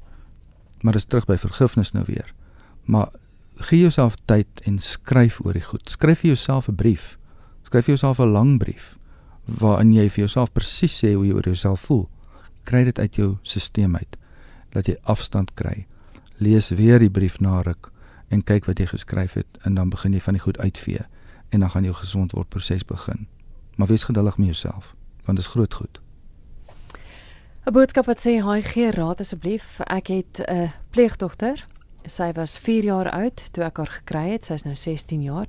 [0.82, 2.34] Maar dis terug by vergifnis nou weer.
[2.86, 3.10] Maar
[3.56, 5.90] gee jouself tyd en skryf oor die goed.
[5.90, 7.18] Skryf vir jouself 'n brief.
[7.64, 8.98] Skryf vir jouself 'n lang brief
[9.46, 12.06] waarin jy vir jouself presies sê hoe jy oor jouself voel
[12.64, 14.18] kry dit uit jou stelsel uit
[14.72, 15.86] dat jy afstand kry
[16.40, 17.92] lees weer die brief na ruk
[18.30, 21.04] en kyk wat jy geskryf het en dan begin jy van die goed uitvee
[21.52, 23.28] en dan gaan jou gesond word proses begin
[23.76, 26.00] maar wees geduldig met jouself want dit is groot goed
[27.66, 31.68] 'n boodskap wat sê hy gee raad asseblief ek het 'n pleegdogter
[32.06, 35.48] sy was 4 jaar oud toe ek haar gekry het sy is nou 16 jaar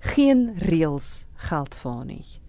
[0.00, 2.40] geen reëls geld vir haar nie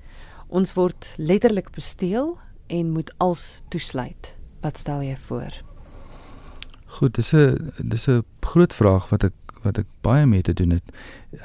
[0.52, 2.38] ons word letterlik besteel
[2.72, 4.36] en moet als toesluit.
[4.62, 5.56] Wat stel jy voor?
[6.86, 10.70] Goed, dis 'n dis 'n groot vraag wat ek wat ek baie mee te doen
[10.70, 10.84] het.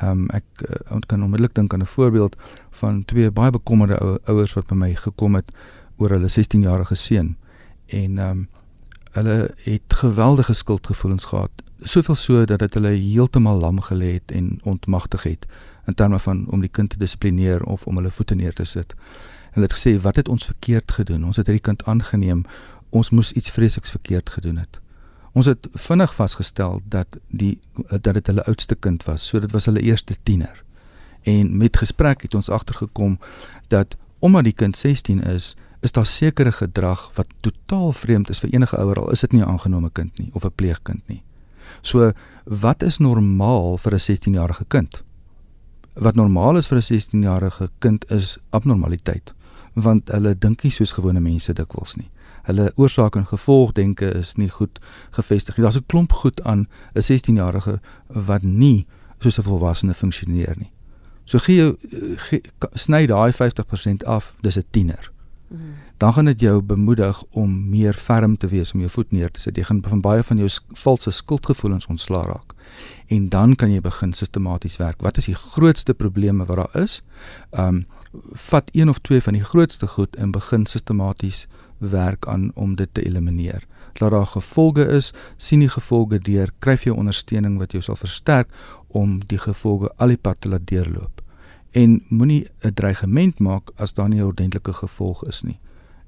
[0.00, 2.36] Ehm um, ek uh, kan onmiddellik dink aan 'n voorbeeld
[2.70, 5.52] van twee baie bekommerde ou, ouers wat by my gekom het
[5.96, 7.36] oor hulle 16-jarige seun
[7.86, 8.48] en ehm um,
[9.16, 11.50] hulle het geweldige skuldgevoelens gehad.
[11.80, 15.46] Soveel so dat dit hulle heeltemal lam gelê het en ontmagtig het
[15.86, 18.94] in terme van om die kind te dissiplineer of om hulle voete neer te sit.
[19.50, 21.24] Hulle het gesê wat het ons verkeerd gedoen?
[21.24, 22.44] Ons het hierdie kind aangeneem.
[22.90, 24.80] Ons moes iets vreesliks verkeerd gedoen het.
[25.32, 29.64] Ons het vinnig vasgestel dat die dat dit hulle oudste kind was, so dit was
[29.64, 30.64] hulle eerste tiener.
[31.22, 33.18] En met gesprek het ons agtergekom
[33.68, 38.54] dat omdat die kind 16 is, is daar sekere gedrag wat totaal vreemd is vir
[38.54, 41.22] enige ouer al is dit nie 'n aangenome kind nie of 'n pleegkind nie.
[41.82, 42.12] So
[42.44, 45.02] wat is normaal vir 'n 16-jarige kind?
[45.94, 49.34] Wat normaal is vir 'n 16-jarige kind is abnormaliteit
[49.74, 52.10] want hulle dink nie soos gewone mense dikwels nie.
[52.48, 54.78] Hulle oorsaak en gevolg denke is nie goed
[55.10, 55.64] gefestig nie.
[55.64, 58.86] Daar's 'n klomp goed aan 'n 16-jarige wat nie
[59.20, 60.72] soos 'n volwassene funksioneer nie.
[61.24, 61.76] So gee jou
[62.74, 65.10] sny daai 50% af, dis 'n tiener.
[65.96, 69.40] Dan gaan dit jou bemoedig om meer ferm te wees om jou voet neer te
[69.40, 69.56] sit.
[69.56, 72.54] Jy gaan van baie van jou valse skuldgevoelens ontslaa raak.
[73.06, 75.00] En dan kan jy begin sistematies werk.
[75.00, 77.02] Wat is die grootste probleme wat daar is?
[77.52, 77.86] Um
[78.32, 81.46] vat een of twee van die grootste goed en begin sistematies
[81.78, 83.66] werk aan om dit te elimineer.
[83.94, 88.48] Laat daar gevolge is, sien die gevolge deur, kry jy ondersteuning wat jou sal versterk
[88.88, 91.15] om die gevolge al die pad te laat deurloop.
[91.76, 95.58] En moenie 'n dreigement maak as daar nie 'n ordentlike gevolg is nie.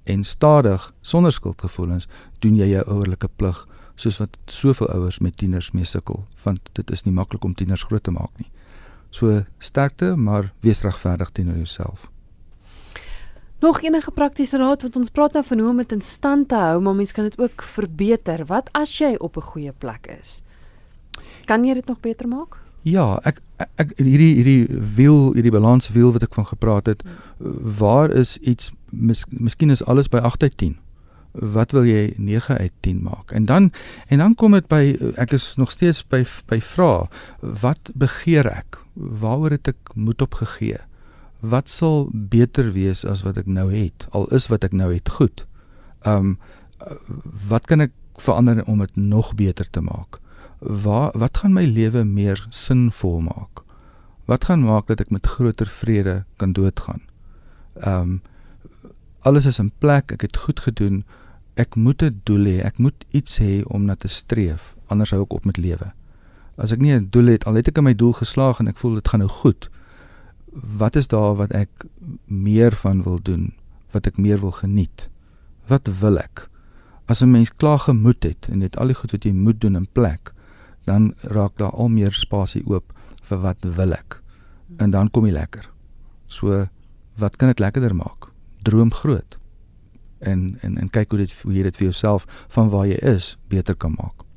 [0.05, 5.71] En stadig, sonder skuldgevoelens, doen jy jou ouerlike plig soos wat soveel ouers met tieners
[5.71, 8.51] mee sukkel, want dit is nie maklik om tieners groot te maak nie.
[9.11, 12.11] So sterkte, maar wees regverdig teenoor jouself.
[13.61, 16.55] Nog enige praktiese raad wat ons praat nou van hoe om dit in stand te
[16.55, 18.47] hou, maar mens kan dit ook verbeter.
[18.47, 20.43] Wat as jy op 'n goeie plek is?
[21.45, 22.57] Kan jy dit nog beter maak?
[22.83, 24.67] Ja, ek ek hierdie hierdie
[24.97, 27.03] wiel, hierdie balanswiel wat ek van gepraat het,
[27.81, 30.77] waar is iets mis, miskien is alles by 8 uit 10
[31.39, 33.31] wat wil jy 9 uit 10 maak?
[33.31, 33.71] En dan
[34.07, 37.09] en dan kom dit by ek is nog steeds by by vra,
[37.41, 38.81] wat begeer ek?
[38.95, 40.81] Waaroor het ek moed opgegee?
[41.41, 44.09] Wat sal beter wees as wat ek nou het?
[44.11, 45.47] Al is wat ek nou het goed.
[46.07, 46.39] Um
[47.49, 50.19] wat kan ek verander om dit nog beter te maak?
[50.59, 53.63] Waar wat gaan my lewe meer sinvol maak?
[54.25, 57.03] Wat gaan maak dat ek met groter vrede kan doodgaan?
[57.87, 58.21] Um
[59.21, 61.05] alles is in plek, ek het goed gedoen
[61.59, 65.23] ek moet 'n doel hê, ek moet iets hê om na te streef, anders hou
[65.23, 65.93] ek op met lewe.
[66.57, 68.79] As ek nie 'n doel het, al het ek in my doel geslaag en ek
[68.79, 69.71] voel dit gaan nou goed,
[70.53, 71.69] wat is daar wat ek
[72.27, 73.53] meer van wil doen,
[73.91, 75.09] wat ek meer wil geniet?
[75.67, 76.49] Wat wil ek?
[77.07, 79.77] As 'n mens klaar gemoed het en dit al die goed wat jy moet doen
[79.77, 80.33] in plek,
[80.89, 82.95] dan raak daar al meer spasie oop
[83.29, 84.21] vir wat wil ek.
[84.81, 85.69] En dan kom jy lekker.
[86.27, 86.67] So
[87.21, 88.31] wat kan dit lekkerder maak?
[88.65, 89.37] Droom groot.
[90.19, 93.37] En en en kyk hoe dit hoe jy dit vir jouself van waar jy is
[93.53, 94.28] beter kan maak.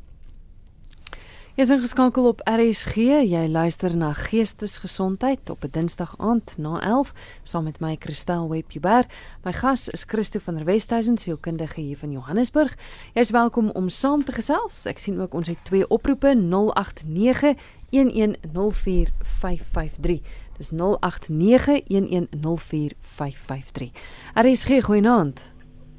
[1.61, 3.03] Jy is ingeskakel op RSG.
[3.29, 9.05] Jy luister na Geestesgesondheid op 'n Dinsdag aand na 11 saam met my Christel Webber.
[9.43, 12.75] My gas is Christo van der Westhuizen, sielkundige hier van Johannesburg.
[13.13, 14.85] Jy is welkom om saam te gesels.
[14.85, 17.55] Ek sien ook ons het twee oproepe 089
[17.91, 20.21] 1104553.
[20.57, 23.91] Dis 089 1104553.
[24.33, 25.51] RSG goeienaand.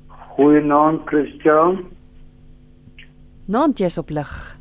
[0.09, 1.85] Goeienaand Christian.
[3.45, 4.61] Naand jy's op lig.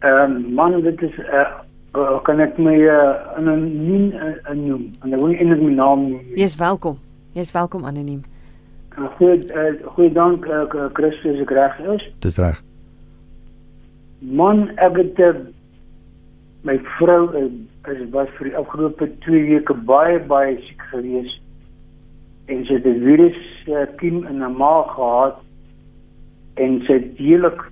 [0.00, 1.48] Ehm um, man dit is uh,
[1.94, 4.86] uh, kan ek my uh, anoniem uh, noem.
[5.04, 6.22] En ek wil nie eintlik my naam noem.
[6.40, 6.94] Jy's welkom.
[7.36, 8.22] Jy's welkom anoniem.
[8.96, 12.06] Uh, goed uh, goeie dank uh, Christus ek reg is.
[12.24, 12.62] Dis reg.
[14.24, 15.34] Man ek het uh,
[16.64, 17.44] my vrou uh,
[17.92, 21.34] is was vir die afgelope 2 weke baie baie siek gewees.
[22.48, 25.44] En sy het 'n virus uh, kiem in haar maag gehad
[26.56, 27.68] en sy het heeltemal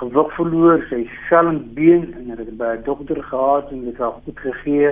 [0.00, 4.38] gewig verloor, sy skelm been en het by 'n dokter gehad en dit het goed
[4.40, 4.90] gegee.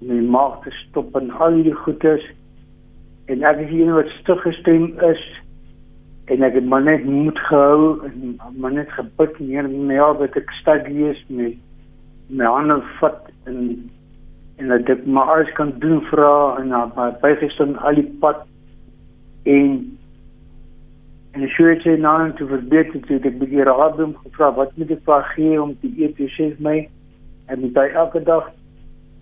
[0.00, 2.24] My maag te stop en al die goedes.
[3.26, 5.22] En ek is hier wat stug gestem is
[6.30, 10.36] en ek het maar net moed gehou en maar net gebid neer my ja wat
[10.38, 11.56] ek sterk is met
[12.28, 13.58] my hande vat en
[14.60, 18.44] en dat ek maar alles kan doen vir haar en haar bygestaan al die pad
[19.54, 19.80] en
[21.32, 24.72] En ek sê jy nou om te verbeter toe ek begin raad om gevra wat
[24.76, 26.88] moet ek vir gee om te eet jy sê my
[27.46, 28.50] en met by elke dag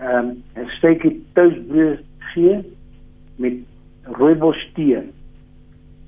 [0.00, 2.00] ehm um, 'n steekie toastbrood
[2.32, 2.58] gee
[3.36, 3.54] met
[4.18, 5.02] rooibos tee.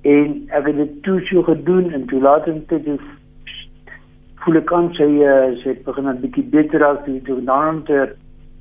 [0.02, 3.00] En ek het dit toe so gedoen en toe het ek
[4.44, 8.16] voel ek aan sy uh, sy begin 'n bietjie beter raak toe toe dan te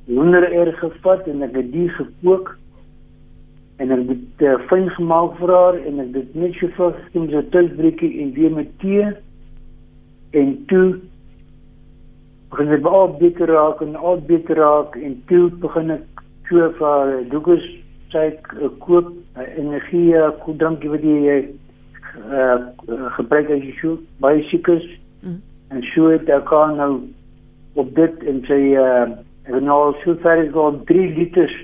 [0.06, 2.59] hoender erg gevat en ek het die gekook
[3.80, 7.30] en ek het uh, fyn gemaak vir haar en ek het net so vir hom
[7.32, 9.06] so tuisbreekie en weer met tee
[10.42, 10.88] en toe
[12.52, 17.14] begin ek al beter raak en al beter raak en toe begin ek so vir
[17.32, 17.70] Douglas
[18.12, 21.40] sê ek uh, koop uh, energie uh, koop drankie wat jy uh,
[22.34, 24.86] uh, gebruik as jy so baie siek is
[25.22, 25.40] mm.
[25.72, 26.92] en so het ek kan nou
[27.80, 29.08] op dit en sê uh,
[29.48, 31.56] het nou al so ver is al 3 liters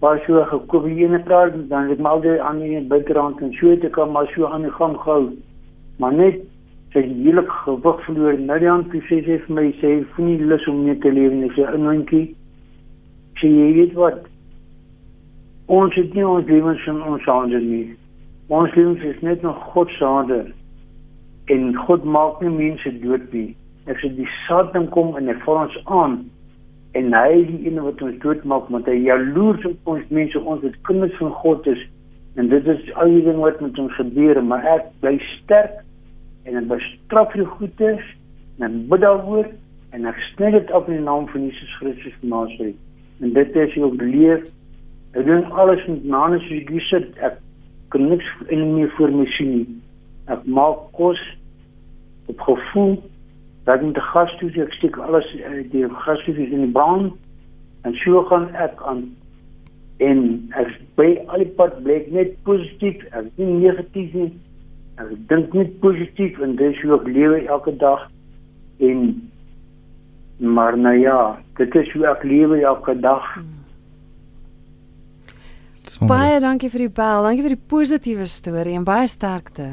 [0.00, 3.70] was so gekoop die ene praat dan het maar al aan die buiterand en so
[3.70, 5.32] het ek al maar so aan die gang gehou.
[5.98, 6.42] Maar net
[6.92, 8.38] sy heeltemal gewig verloor.
[8.38, 11.32] Nou die aand sê sy vir my sê voel nie lus om meer te leef
[11.32, 12.26] nie sy inwentjie
[13.40, 14.22] sê jy weet wat?
[15.72, 17.96] Ons het nie ons lewens van ons hande nie.
[18.48, 20.40] Ons lewens is net nog God se hande
[21.52, 23.50] en God maak nie mense dood nie.
[23.90, 26.16] Ek sê die Satan kom en hy val ons aan
[26.96, 30.40] en hy is die een wat ons doodmaak want hy jaloers op ons mense.
[30.40, 31.82] Ons het kinders van God is
[32.40, 34.40] en dit is al die ding wat met ons gebeur.
[34.44, 35.82] Maar ek bly sterk
[36.46, 38.02] en ek bestraf die goedes
[38.58, 39.48] en ek bid daaroor
[39.96, 43.56] en ek sny dit op in die naam van Jesus Christus van Nasaret en dit
[43.56, 44.52] is hoe ek leef
[45.16, 47.40] ek doen alles met name soos ek sit ek
[47.94, 49.66] kan niks in my voor my sien nie.
[50.32, 51.20] Ek maak kos
[52.26, 52.96] op gevoel
[53.66, 57.14] dat in die gastehuis ek steek alles uh, die gastehuis in die brand
[57.86, 59.08] en so gaan ek aan.
[60.02, 60.20] En
[60.58, 64.30] as by al die pad blik net positief en nie negatief nie.
[65.02, 68.06] Ek dink net positief en dis hoe ek lewe elke dag.
[68.78, 69.02] En
[70.38, 71.20] maar nou ja
[71.58, 73.26] dit is hoe ek lewe elke dag.
[76.06, 79.70] Baie dankie vir die bel dankie vir die positiewe storie en baie sterkte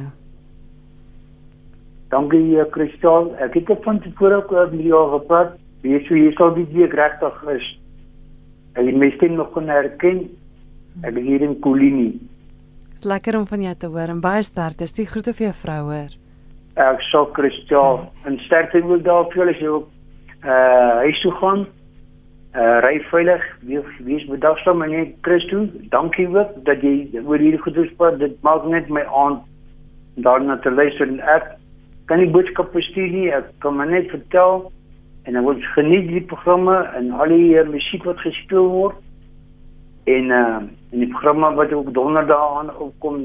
[2.13, 3.31] Dankie eh, Kristal.
[3.41, 5.55] Ek het van tevore ook met jou gepraat.
[5.81, 7.65] Wie sou jy sou die weer regtig is?
[8.77, 10.27] En jy mis dit nog kon herken.
[11.01, 12.11] Ek is hier in Kolini.
[12.93, 14.85] Dis lekker om van jou te hoor en baie sterkte.
[14.85, 16.13] Dis die groete vir jou vrou hoor.
[16.83, 21.65] Ek sou Kristal en sterkte wil daar vir julle sê uh hy sou gaan
[22.53, 23.41] uh ry veilig.
[23.65, 25.65] Wie wie is bedagsaam en net Christo.
[25.89, 29.41] Dankie ook dat jy oor hierdie goeie gespreek dit maak net my aan
[30.21, 31.55] daarna te luister en ek
[32.05, 33.29] kan nie boodskappe stuur nie.
[33.31, 34.69] Ek kan maar net vertel
[35.23, 38.99] en ek wil geniet die programme en al die uh, musiek wat gespeel word.
[40.11, 40.61] En uh
[40.93, 43.23] en die programme wat ook donderdag aan opkom.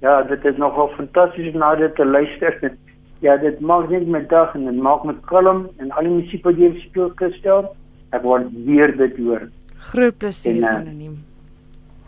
[0.00, 2.72] Ja, dit is nogal fantasties om na dit te luister.
[3.26, 6.46] ja, dit maak net my dag en dit maak my kalm en al die musiek
[6.48, 7.68] wat jy speel Christel.
[8.16, 9.50] Ek word weer dit hoor.
[9.92, 11.18] Groot plesier En, eh, anoniem.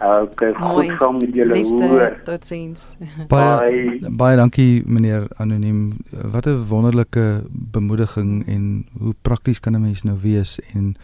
[0.03, 0.89] Okay, Mooi.
[0.89, 2.21] goed saam met julle Liefde, hoor.
[2.25, 2.97] Totsiens.
[3.29, 4.11] Baie Bye.
[4.11, 5.97] baie dankie meneer anoniem.
[6.11, 10.97] Wat 'n wonderlike bemoediging en hoe prakties kan 'n mens nou wees en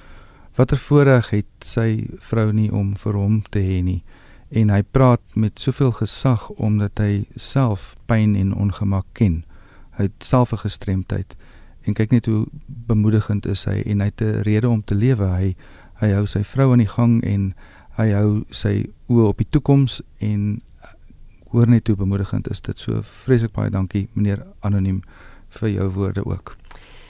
[0.57, 4.03] watter voorreg het sy vrou nie om vir hom te hê nie.
[4.51, 9.45] En hy praat met soveel gesag omdat hy self pyn en ongemak ken.
[9.91, 11.37] Hy het self 'n gestremdheid
[11.87, 15.27] en kyk net hoe bemoedigend is hy en hy het 'n rede om te lewe.
[15.27, 15.55] Hy
[16.01, 17.55] hy hou sy vrou aan die gang en
[17.99, 20.61] hy hou sy oë op die toekoms en
[21.53, 22.79] hoor net hoe bemoedigend is dit.
[22.79, 25.03] So vreeslik baie dankie meneer anoniem
[25.59, 26.57] vir jou woorde ook.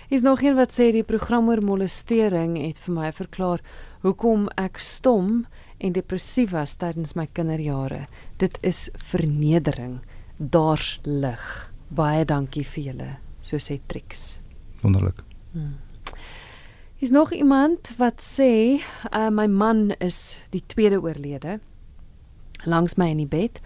[0.09, 3.61] Hier's nog een wat sê die program oor molestering het vir my verklaar
[4.07, 5.42] hoekom ek stom
[5.79, 8.07] en depressief was tydens my kinderjare.
[8.38, 9.98] Dit is vernedering.
[10.38, 11.44] Daar's lig.
[11.88, 14.38] Baie dankie vir julle, so sê Trix.
[14.83, 15.24] Wonderlik.
[16.98, 18.82] Hier's nog iemand wat sê
[19.14, 21.61] uh, my man is die tweede oorlede
[22.66, 23.61] langs my in die bed.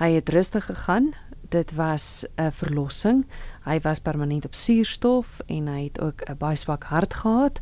[0.00, 1.12] Hy het rustig gegaan.
[1.54, 3.22] Dit was 'n verlossing.
[3.62, 7.60] Hy was permanent op suurstof en hy het ook 'n baie swak hart gehad.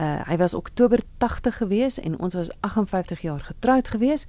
[0.00, 4.26] Uh, hy was Oktober 80 gewees en ons was 58 jaar getroud gewees.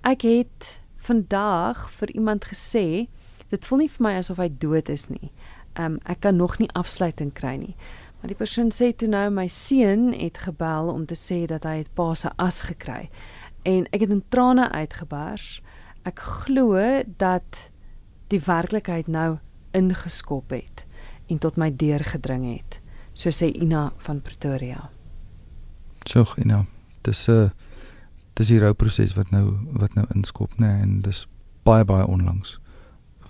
[0.00, 3.08] Ek het vandag vir iemand gesê
[3.48, 5.32] dit voel nie vir my asof hy dood is nie.
[5.78, 7.76] Um ek kan nog nie afsluiting kry nie.
[8.20, 11.82] Maar die persoon sê toe nou my seun het gebel om te sê dat hy
[11.82, 13.08] het pa se as gekry.
[13.62, 15.60] En ek het in trane uitgebars.
[16.06, 16.80] Ek glo
[17.18, 17.70] dat
[18.30, 19.38] die werklikheid nou
[19.76, 20.84] ingeskop het
[21.30, 22.80] en tot my deur gedring het.
[23.12, 24.90] So sê Ina van Pretoria.
[26.14, 26.64] En ja,
[27.02, 27.50] dis 'n uh,
[28.36, 31.26] dis die rouproses wat nou wat nou inskop nê nee, en dis
[31.64, 32.58] baie baie onlangs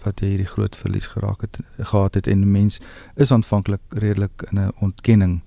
[0.07, 2.79] wat jy hierdie groot verlies geraak het gehad het en mens
[3.15, 5.43] is aanvanklik redelik in 'n ontkenning.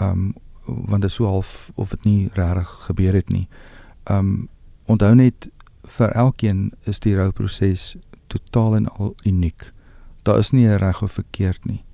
[0.00, 0.34] Um
[0.66, 3.48] want dit is so half of dit nie regtig gebeur het nie.
[4.04, 4.48] Um
[4.84, 5.50] onthou net
[5.82, 9.72] vir elkeen is die rouproses totaal en al uniek.
[10.22, 11.84] Daar is nie 'n reg of verkeerd nie.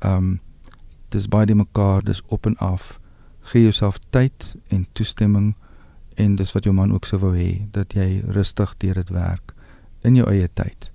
[0.00, 0.40] Um
[1.08, 3.00] dis baie die mekaar, dis op en af.
[3.40, 5.54] Gee jouself tyd en toestemming
[6.14, 9.54] en dis wat jou man ook sou wou hê dat jy rustig deur dit werk
[10.02, 10.91] in jou eie tyd.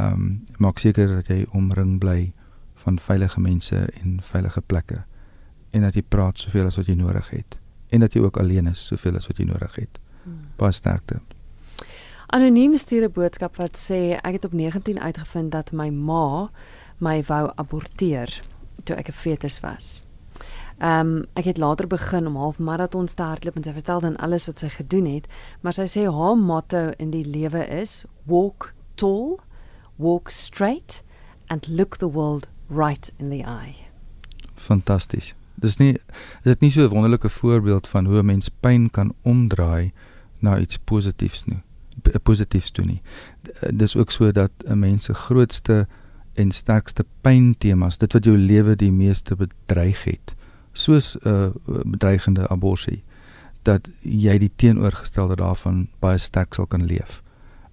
[0.00, 2.32] Um maak seker dat jy omring bly
[2.74, 5.04] van veilige mense en veilige plekke
[5.70, 7.58] en dat jy praat soveel as wat jy nodig het
[7.94, 10.00] en dat jy ook alleen is soveel as wat jy nodig het.
[10.58, 11.20] Baie sterkte.
[12.26, 16.50] Anoniem stuur 'n boodskap wat sê ek het op 19 uitgevind dat my ma
[16.98, 18.40] my wou aborteer
[18.84, 20.06] toe ek 'n fetus was.
[20.78, 24.16] Ehm um, ek het later begin om half maratons te hardloop en sy vertel dan
[24.16, 25.26] alles wat sy gedoen het,
[25.60, 29.38] maar sy sê haar motto in die lewe is walk tall,
[29.96, 31.02] walk straight
[31.46, 33.76] and look the world right in the eye.
[34.54, 35.34] Fantasties.
[35.54, 36.02] Dis nie is
[36.42, 39.92] dit nie so 'n wonderlike voorbeeld van hoe 'n mens pyn kan omdraai
[40.38, 41.62] na iets positiefs nie.
[42.02, 43.02] p- Positiefs toe nie.
[43.72, 45.86] Dis ook so dat 'n mens se grootste
[46.34, 50.34] en sterkste pyntemas, dit wat jou lewe die meeste bedreig het,
[50.72, 51.50] soos 'n uh,
[51.84, 52.98] bedreigende abortus,
[53.62, 57.22] dat jy die teenoorgestelde daarvan baie sterk sal kan leef.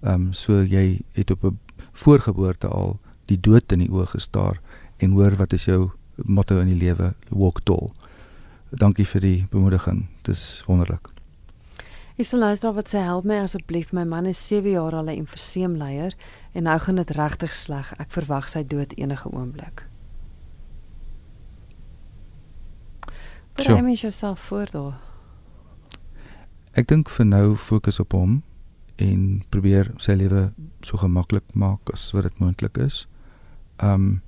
[0.02, 1.58] Ehm um, so jy het op 'n
[1.92, 4.60] voorgeboorte al die dood in die oë gestaar
[4.98, 7.92] en hoor wat is jou motto in die lewe walk tall.
[8.70, 10.06] Dankie vir die bemoediging.
[10.22, 11.08] Dit is wonderlik.
[12.20, 15.24] Ek sal luister wat sê help my asseblief my man is 7 jaar al 'n
[15.24, 16.14] emfyseemleier
[16.52, 17.94] en nou gaan dit regtig sleg.
[17.98, 19.84] Ek verwag sy dood enige oomblik.
[23.56, 23.68] Sure.
[23.68, 25.00] Berei mens jouself voor daar.
[26.72, 28.42] Ek dink vir nou fokus op hom
[28.96, 30.50] en probeer sy lewe
[30.84, 33.06] so gemaklik maak as wat dit moontlik is.
[33.78, 34.22] Um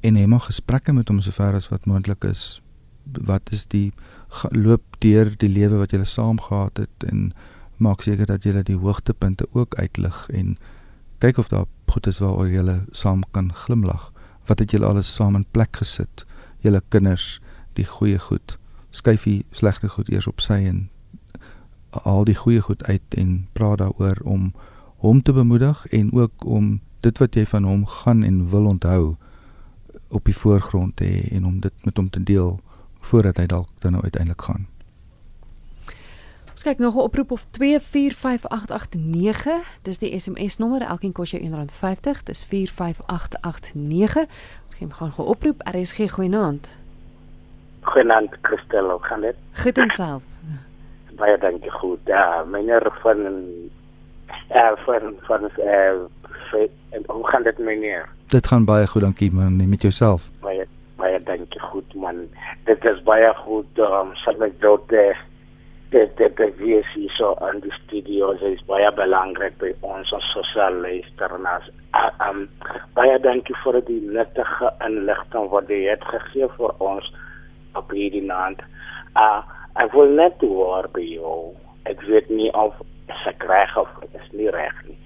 [0.00, 2.60] en hê maar gesprekke met hom sover as wat moontlik is.
[3.12, 3.92] Wat is die
[4.56, 7.32] loop deur die lewe wat jy saam gehad het en
[7.76, 10.56] maak seker dat jy die hoogtepunte ook uitlig en
[11.20, 14.12] kyk of daar goed is waaroor jy saam kan glimlag.
[14.46, 16.24] Wat het julle alles saam in plek gesit?
[16.60, 17.40] Julle kinders,
[17.74, 18.56] die goeie goed.
[18.90, 20.88] Skuif die slegte goed eers op sy en
[21.90, 24.52] al die goeie goed uit en praat daaroor om
[24.96, 29.16] hom te bemoedig en ook om dit wat jy van hom gaan en wil onthou
[30.08, 32.60] op die voorgrond te hê en om dit met hom te deel
[33.00, 34.66] voordat hy dalk dan nou uiteindelik gaan.
[36.60, 39.78] Ons kyk nog 'n oproep of 245889.
[39.82, 40.82] Dis die SMS nommer.
[40.82, 42.22] Elkeen kos jou R1.50.
[42.22, 44.22] Dis 45889.
[44.64, 45.62] Ons gaan gaan gou oproep.
[45.64, 46.68] RSG goeienaand.
[47.80, 49.34] Goeienaand Christel, hoe gaan dit?
[49.52, 50.22] Goed en self.
[51.20, 52.00] Baie dankie goed.
[52.08, 53.18] Ja, meneer van
[54.48, 55.92] eh van van eh
[56.90, 58.08] en hoe gaan dit meneer?
[58.26, 60.30] Dit gaan baie goed, dankie man, net met jouself.
[60.40, 60.66] Baie
[60.96, 62.28] baie dankie goed man.
[62.64, 65.16] Dit is baie goed um, sal ek dit eh,
[65.90, 70.12] dit dit dit wees hier so in die studio sy is baie belangrik by ons
[70.16, 71.70] as sosiale luisteraars.
[71.94, 72.44] Uh, um
[72.98, 77.12] baie dankie vir die nuttige inligting wat jy het gegee vir ons
[77.78, 78.62] op hierdie naand.
[79.16, 79.42] Uh
[79.78, 81.54] ek wil net hoor by jou.
[81.88, 82.74] Ek weet nie of
[83.28, 84.98] ek reg of ek is nie reg nie.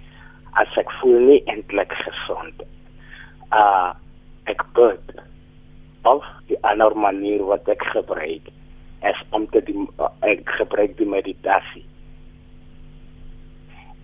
[0.61, 2.65] As ek voel nie eintlik gesond.
[3.51, 3.93] Uh
[4.45, 5.15] ek bid
[6.05, 8.51] of die ander manier wat ek gebruik
[9.09, 11.85] is om te die, uh, ek gebruik die meditasie.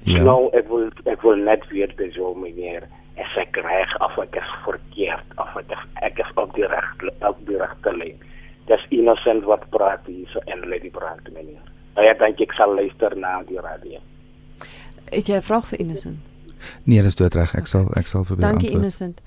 [0.08, 0.22] Ja.
[0.24, 2.88] Nou ek wil ek wil net weer by jou meneer
[3.20, 6.88] is ek reg of ek is verkeerd of ek is, ek is op die reg
[7.28, 8.29] op die regte lyn.
[8.66, 11.62] Dis innocent wat praat hier so en Lady Brand meneer.
[11.96, 13.98] Ja, dankie ek sal luister na die radio.
[15.10, 16.18] Het jy 'n vraag vir Innocent?
[16.84, 17.54] Nee, dis doodreg.
[17.54, 18.82] Ek sal ek sal probeer Dankie antwoord.
[18.82, 19.20] Innocent.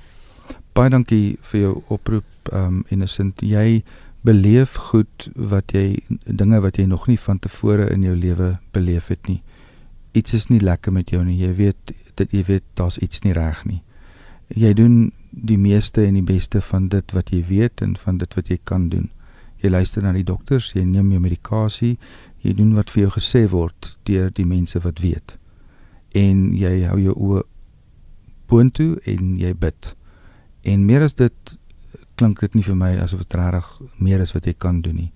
[0.73, 3.41] Baie dankie vir jou oproep um Innocent.
[3.41, 3.83] Jy
[4.21, 9.07] beleef goed wat jy dinge wat jy nog nie van tevore in jou lewe beleef
[9.07, 9.41] het nie.
[10.13, 11.37] Iets is nie lekker met jou nie.
[11.37, 13.81] Jy weet dat jy weet daar's iets nie reg nie.
[14.47, 18.33] Jy doen die meeste en die beste van dit wat jy weet en van dit
[18.35, 19.09] wat jy kan doen.
[19.63, 21.95] Jy luister na die dokters, jy neem jou medikasie,
[22.43, 25.37] jy doen wat vir jou gesê word deur die mense wat weet.
[26.13, 27.43] En jy hou jou oë
[28.51, 29.93] boontoe en jy bid.
[30.67, 31.55] En meer as dit
[32.19, 33.69] klink dit nie vir my asof dit regtig
[34.03, 35.11] meer is wat jy kan doen nie.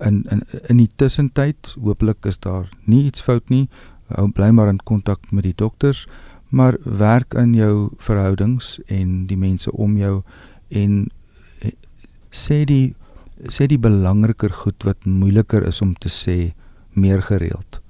[0.00, 3.68] In in in die tussentyd, hooplik is daar nie iets fout nie.
[4.14, 6.06] Hou bly maar in kontak met die dokters,
[6.48, 10.22] maar werk in jou verhoudings en die mense om jou
[10.68, 11.08] en
[11.60, 11.72] eh,
[12.30, 12.94] sê die
[13.50, 16.54] sê die belangriker goed wat moeiliker is om te sê
[16.94, 17.80] meer gereeld.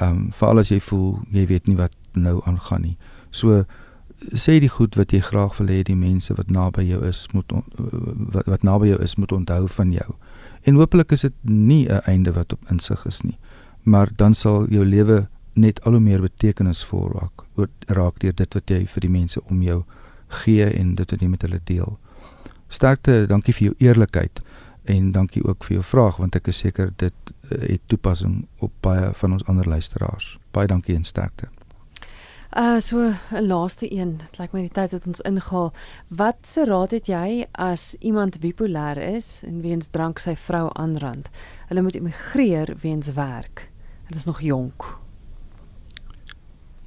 [0.00, 2.96] Ehm um, veral as jy voel jy weet nie wat nou aangaan nie.
[3.30, 3.64] So
[4.36, 7.52] sê die goed wat jy graag wil hê die mense wat naby jou is moet
[7.52, 7.64] on,
[8.34, 10.14] wat wat naby jou is moet onthou van jou.
[10.68, 13.38] En hopelik is dit nie 'n einde wat op insig is nie,
[13.82, 17.44] maar dan sal jou lewe net al hoe meer betekenisvol raak
[17.86, 19.84] raak deur dit wat jy vir die mense om jou
[20.28, 21.98] gee en dit wat jy met hulle deel.
[22.70, 24.40] Sterkte, dankie vir jou eerlikheid
[24.90, 28.72] en dankie ook vir jou vraag want ek is seker dit uh, het toepassing op
[28.80, 30.38] baie van ons ander luisteraars.
[30.54, 31.50] Baie dankie en sterkte.
[32.50, 34.16] Uh so 'n laaste een.
[34.18, 35.72] Dit lyk my die tyd het ons ingehaal.
[36.08, 41.28] Wat se raad het jy as iemand bipolêr is en weens drank sy vrou aanrand?
[41.68, 43.70] Hulle moet immigreer weens werk.
[44.04, 44.99] Hulle is nog jonk.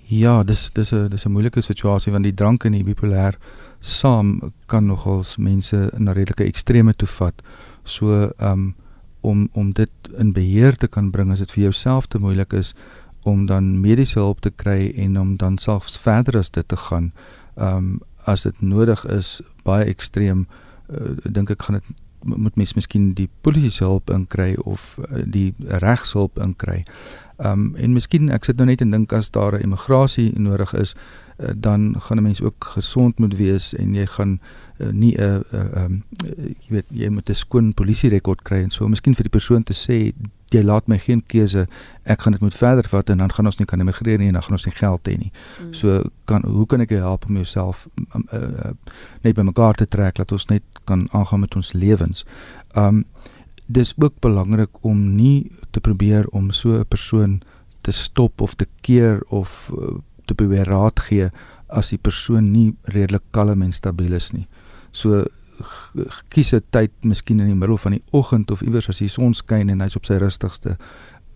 [0.08, 3.38] Ja, dis dis 'n dis 'n moeilike situasie want die drank en die bipolêr
[3.80, 7.42] saam kan nogals mense na redelike extreme toe vat.
[7.84, 8.76] So um
[9.22, 12.74] om om dit in beheer te kan bring as dit vir jouself te moeilik is
[13.24, 17.12] om dan mediese hulp te kry en om dan selfs verder as dit te gaan.
[17.56, 20.48] Um as dit nodig is baie ekstreem
[20.90, 21.84] uh, dink ek gaan dit
[22.24, 26.84] moet mens miskien die polisie hulp inkry of uh, die regshulp inkry.
[27.38, 30.96] Um en miskien ek sit nou net en dink as daar 'n immigrasie nodig is,
[31.40, 34.40] uh, dan gaan 'n mens ook gesond moet wees en jy gaan
[34.78, 38.58] uh, nie 'n uh, uh, um, uh, jy weet jy moet 'n skoon polisierekord kry
[38.64, 40.14] en so miskien vir die persoon te sê
[40.54, 41.66] jy laat my geen keuse
[42.04, 44.34] ek gaan dit moet verder vat en dan gaan ons nie kan immigreer nie en
[44.38, 45.32] dan gaan ons nie geld hê nie.
[45.32, 45.74] Mm.
[45.74, 48.72] So kan hoe kan ek jou help om jouself um, uh, uh,
[49.22, 52.26] net bymekaar te trek dat ons net kan aangaan met ons lewens.
[52.76, 53.06] Um
[53.68, 57.42] dis ook belangrik om nie te probeer om so 'n persoon
[57.82, 61.30] te stop of te keer of uh, te probeer raad gee
[61.68, 64.48] as die persoon nie redelik kalm en stabiel is nie.
[64.92, 65.26] So
[66.30, 69.34] kies 'n tyd miskien in die middel van die oggend of iewers as die son
[69.34, 70.78] skyn en hy's op sy rustigste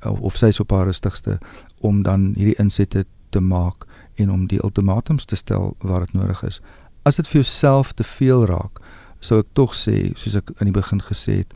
[0.04, 1.40] of, of sy's op haar rustigste
[1.80, 6.44] om dan hierdie insette te maak en om die ultimatums te stel waar dit nodig
[6.44, 6.62] is.
[7.04, 8.82] As dit vir jouself te veel raak,
[9.20, 11.54] sou ek tog sê, soos ek aan die begin gesê het,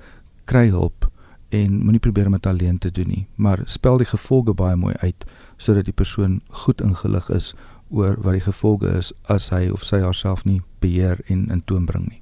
[0.51, 1.07] kry hulp
[1.55, 4.95] en moenie probeer om dit alleen te doen nie, maar spel die gevolge baie mooi
[5.03, 5.25] uit
[5.57, 7.53] sodat die persoon goed ingelig is
[7.91, 11.85] oor wat die gevolge is as hy of sy haarself nie beheer en in toom
[11.87, 12.21] bring nie.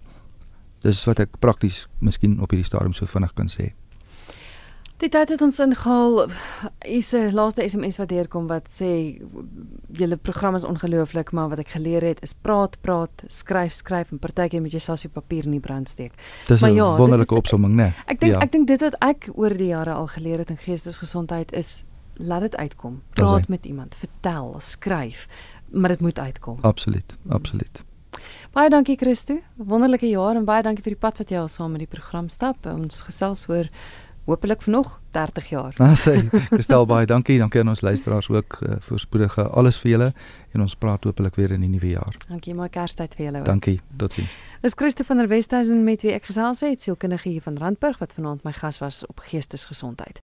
[0.86, 3.73] Dis wat ek prakties miskien op hierdie stadium so vinnig kan sê.
[5.00, 6.28] Die tyd het ons ingehaal.
[6.84, 9.22] Is 'n laaste SMS wat deurkom wat sê
[9.91, 14.20] julle program is ongelooflik, maar wat ek geleer het is praat, praat, skryf, skryf en
[14.20, 16.12] partykeer moet jy selfs op papier nie brandsteek.
[16.47, 17.93] Dis 'n ja, wonderlike opsomming, né?
[18.08, 18.39] Ek dink ja.
[18.39, 21.86] ek dink dit wat ek oor die jare al geleer het in geestesgesondheid is
[22.18, 23.02] laat dit uitkom.
[23.14, 25.28] Praat met iemand, vertel, skryf,
[25.72, 26.58] maar dit moet uitkom.
[26.62, 27.84] Absoluut, absoluut.
[28.52, 29.39] Baie dankie Christo.
[29.56, 32.30] Wonderlike jaar en baie dankie vir die pad wat jy al saam met die program
[32.30, 32.66] stap.
[32.66, 33.70] Ons gesels oor
[34.30, 35.73] hopelik vir nog 30 jaar.
[35.82, 36.15] Nou sê,
[36.53, 37.39] gestel baie dankie.
[37.41, 40.09] Dankie aan ons luisteraars ook uh, voorspoedige alles vir julle
[40.53, 42.15] en ons praat hopelik weer in die nuwe jaar.
[42.30, 43.43] Dankie, mooi Kerstyd vir julle.
[43.47, 43.80] Dankie.
[43.97, 44.38] Totsiens.
[44.61, 48.13] Dis Christo van der Westhuizen met wie ek gesels het, sielkundige hier van Randburg wat
[48.17, 50.21] vanaand my gas was op geestesgesondheid.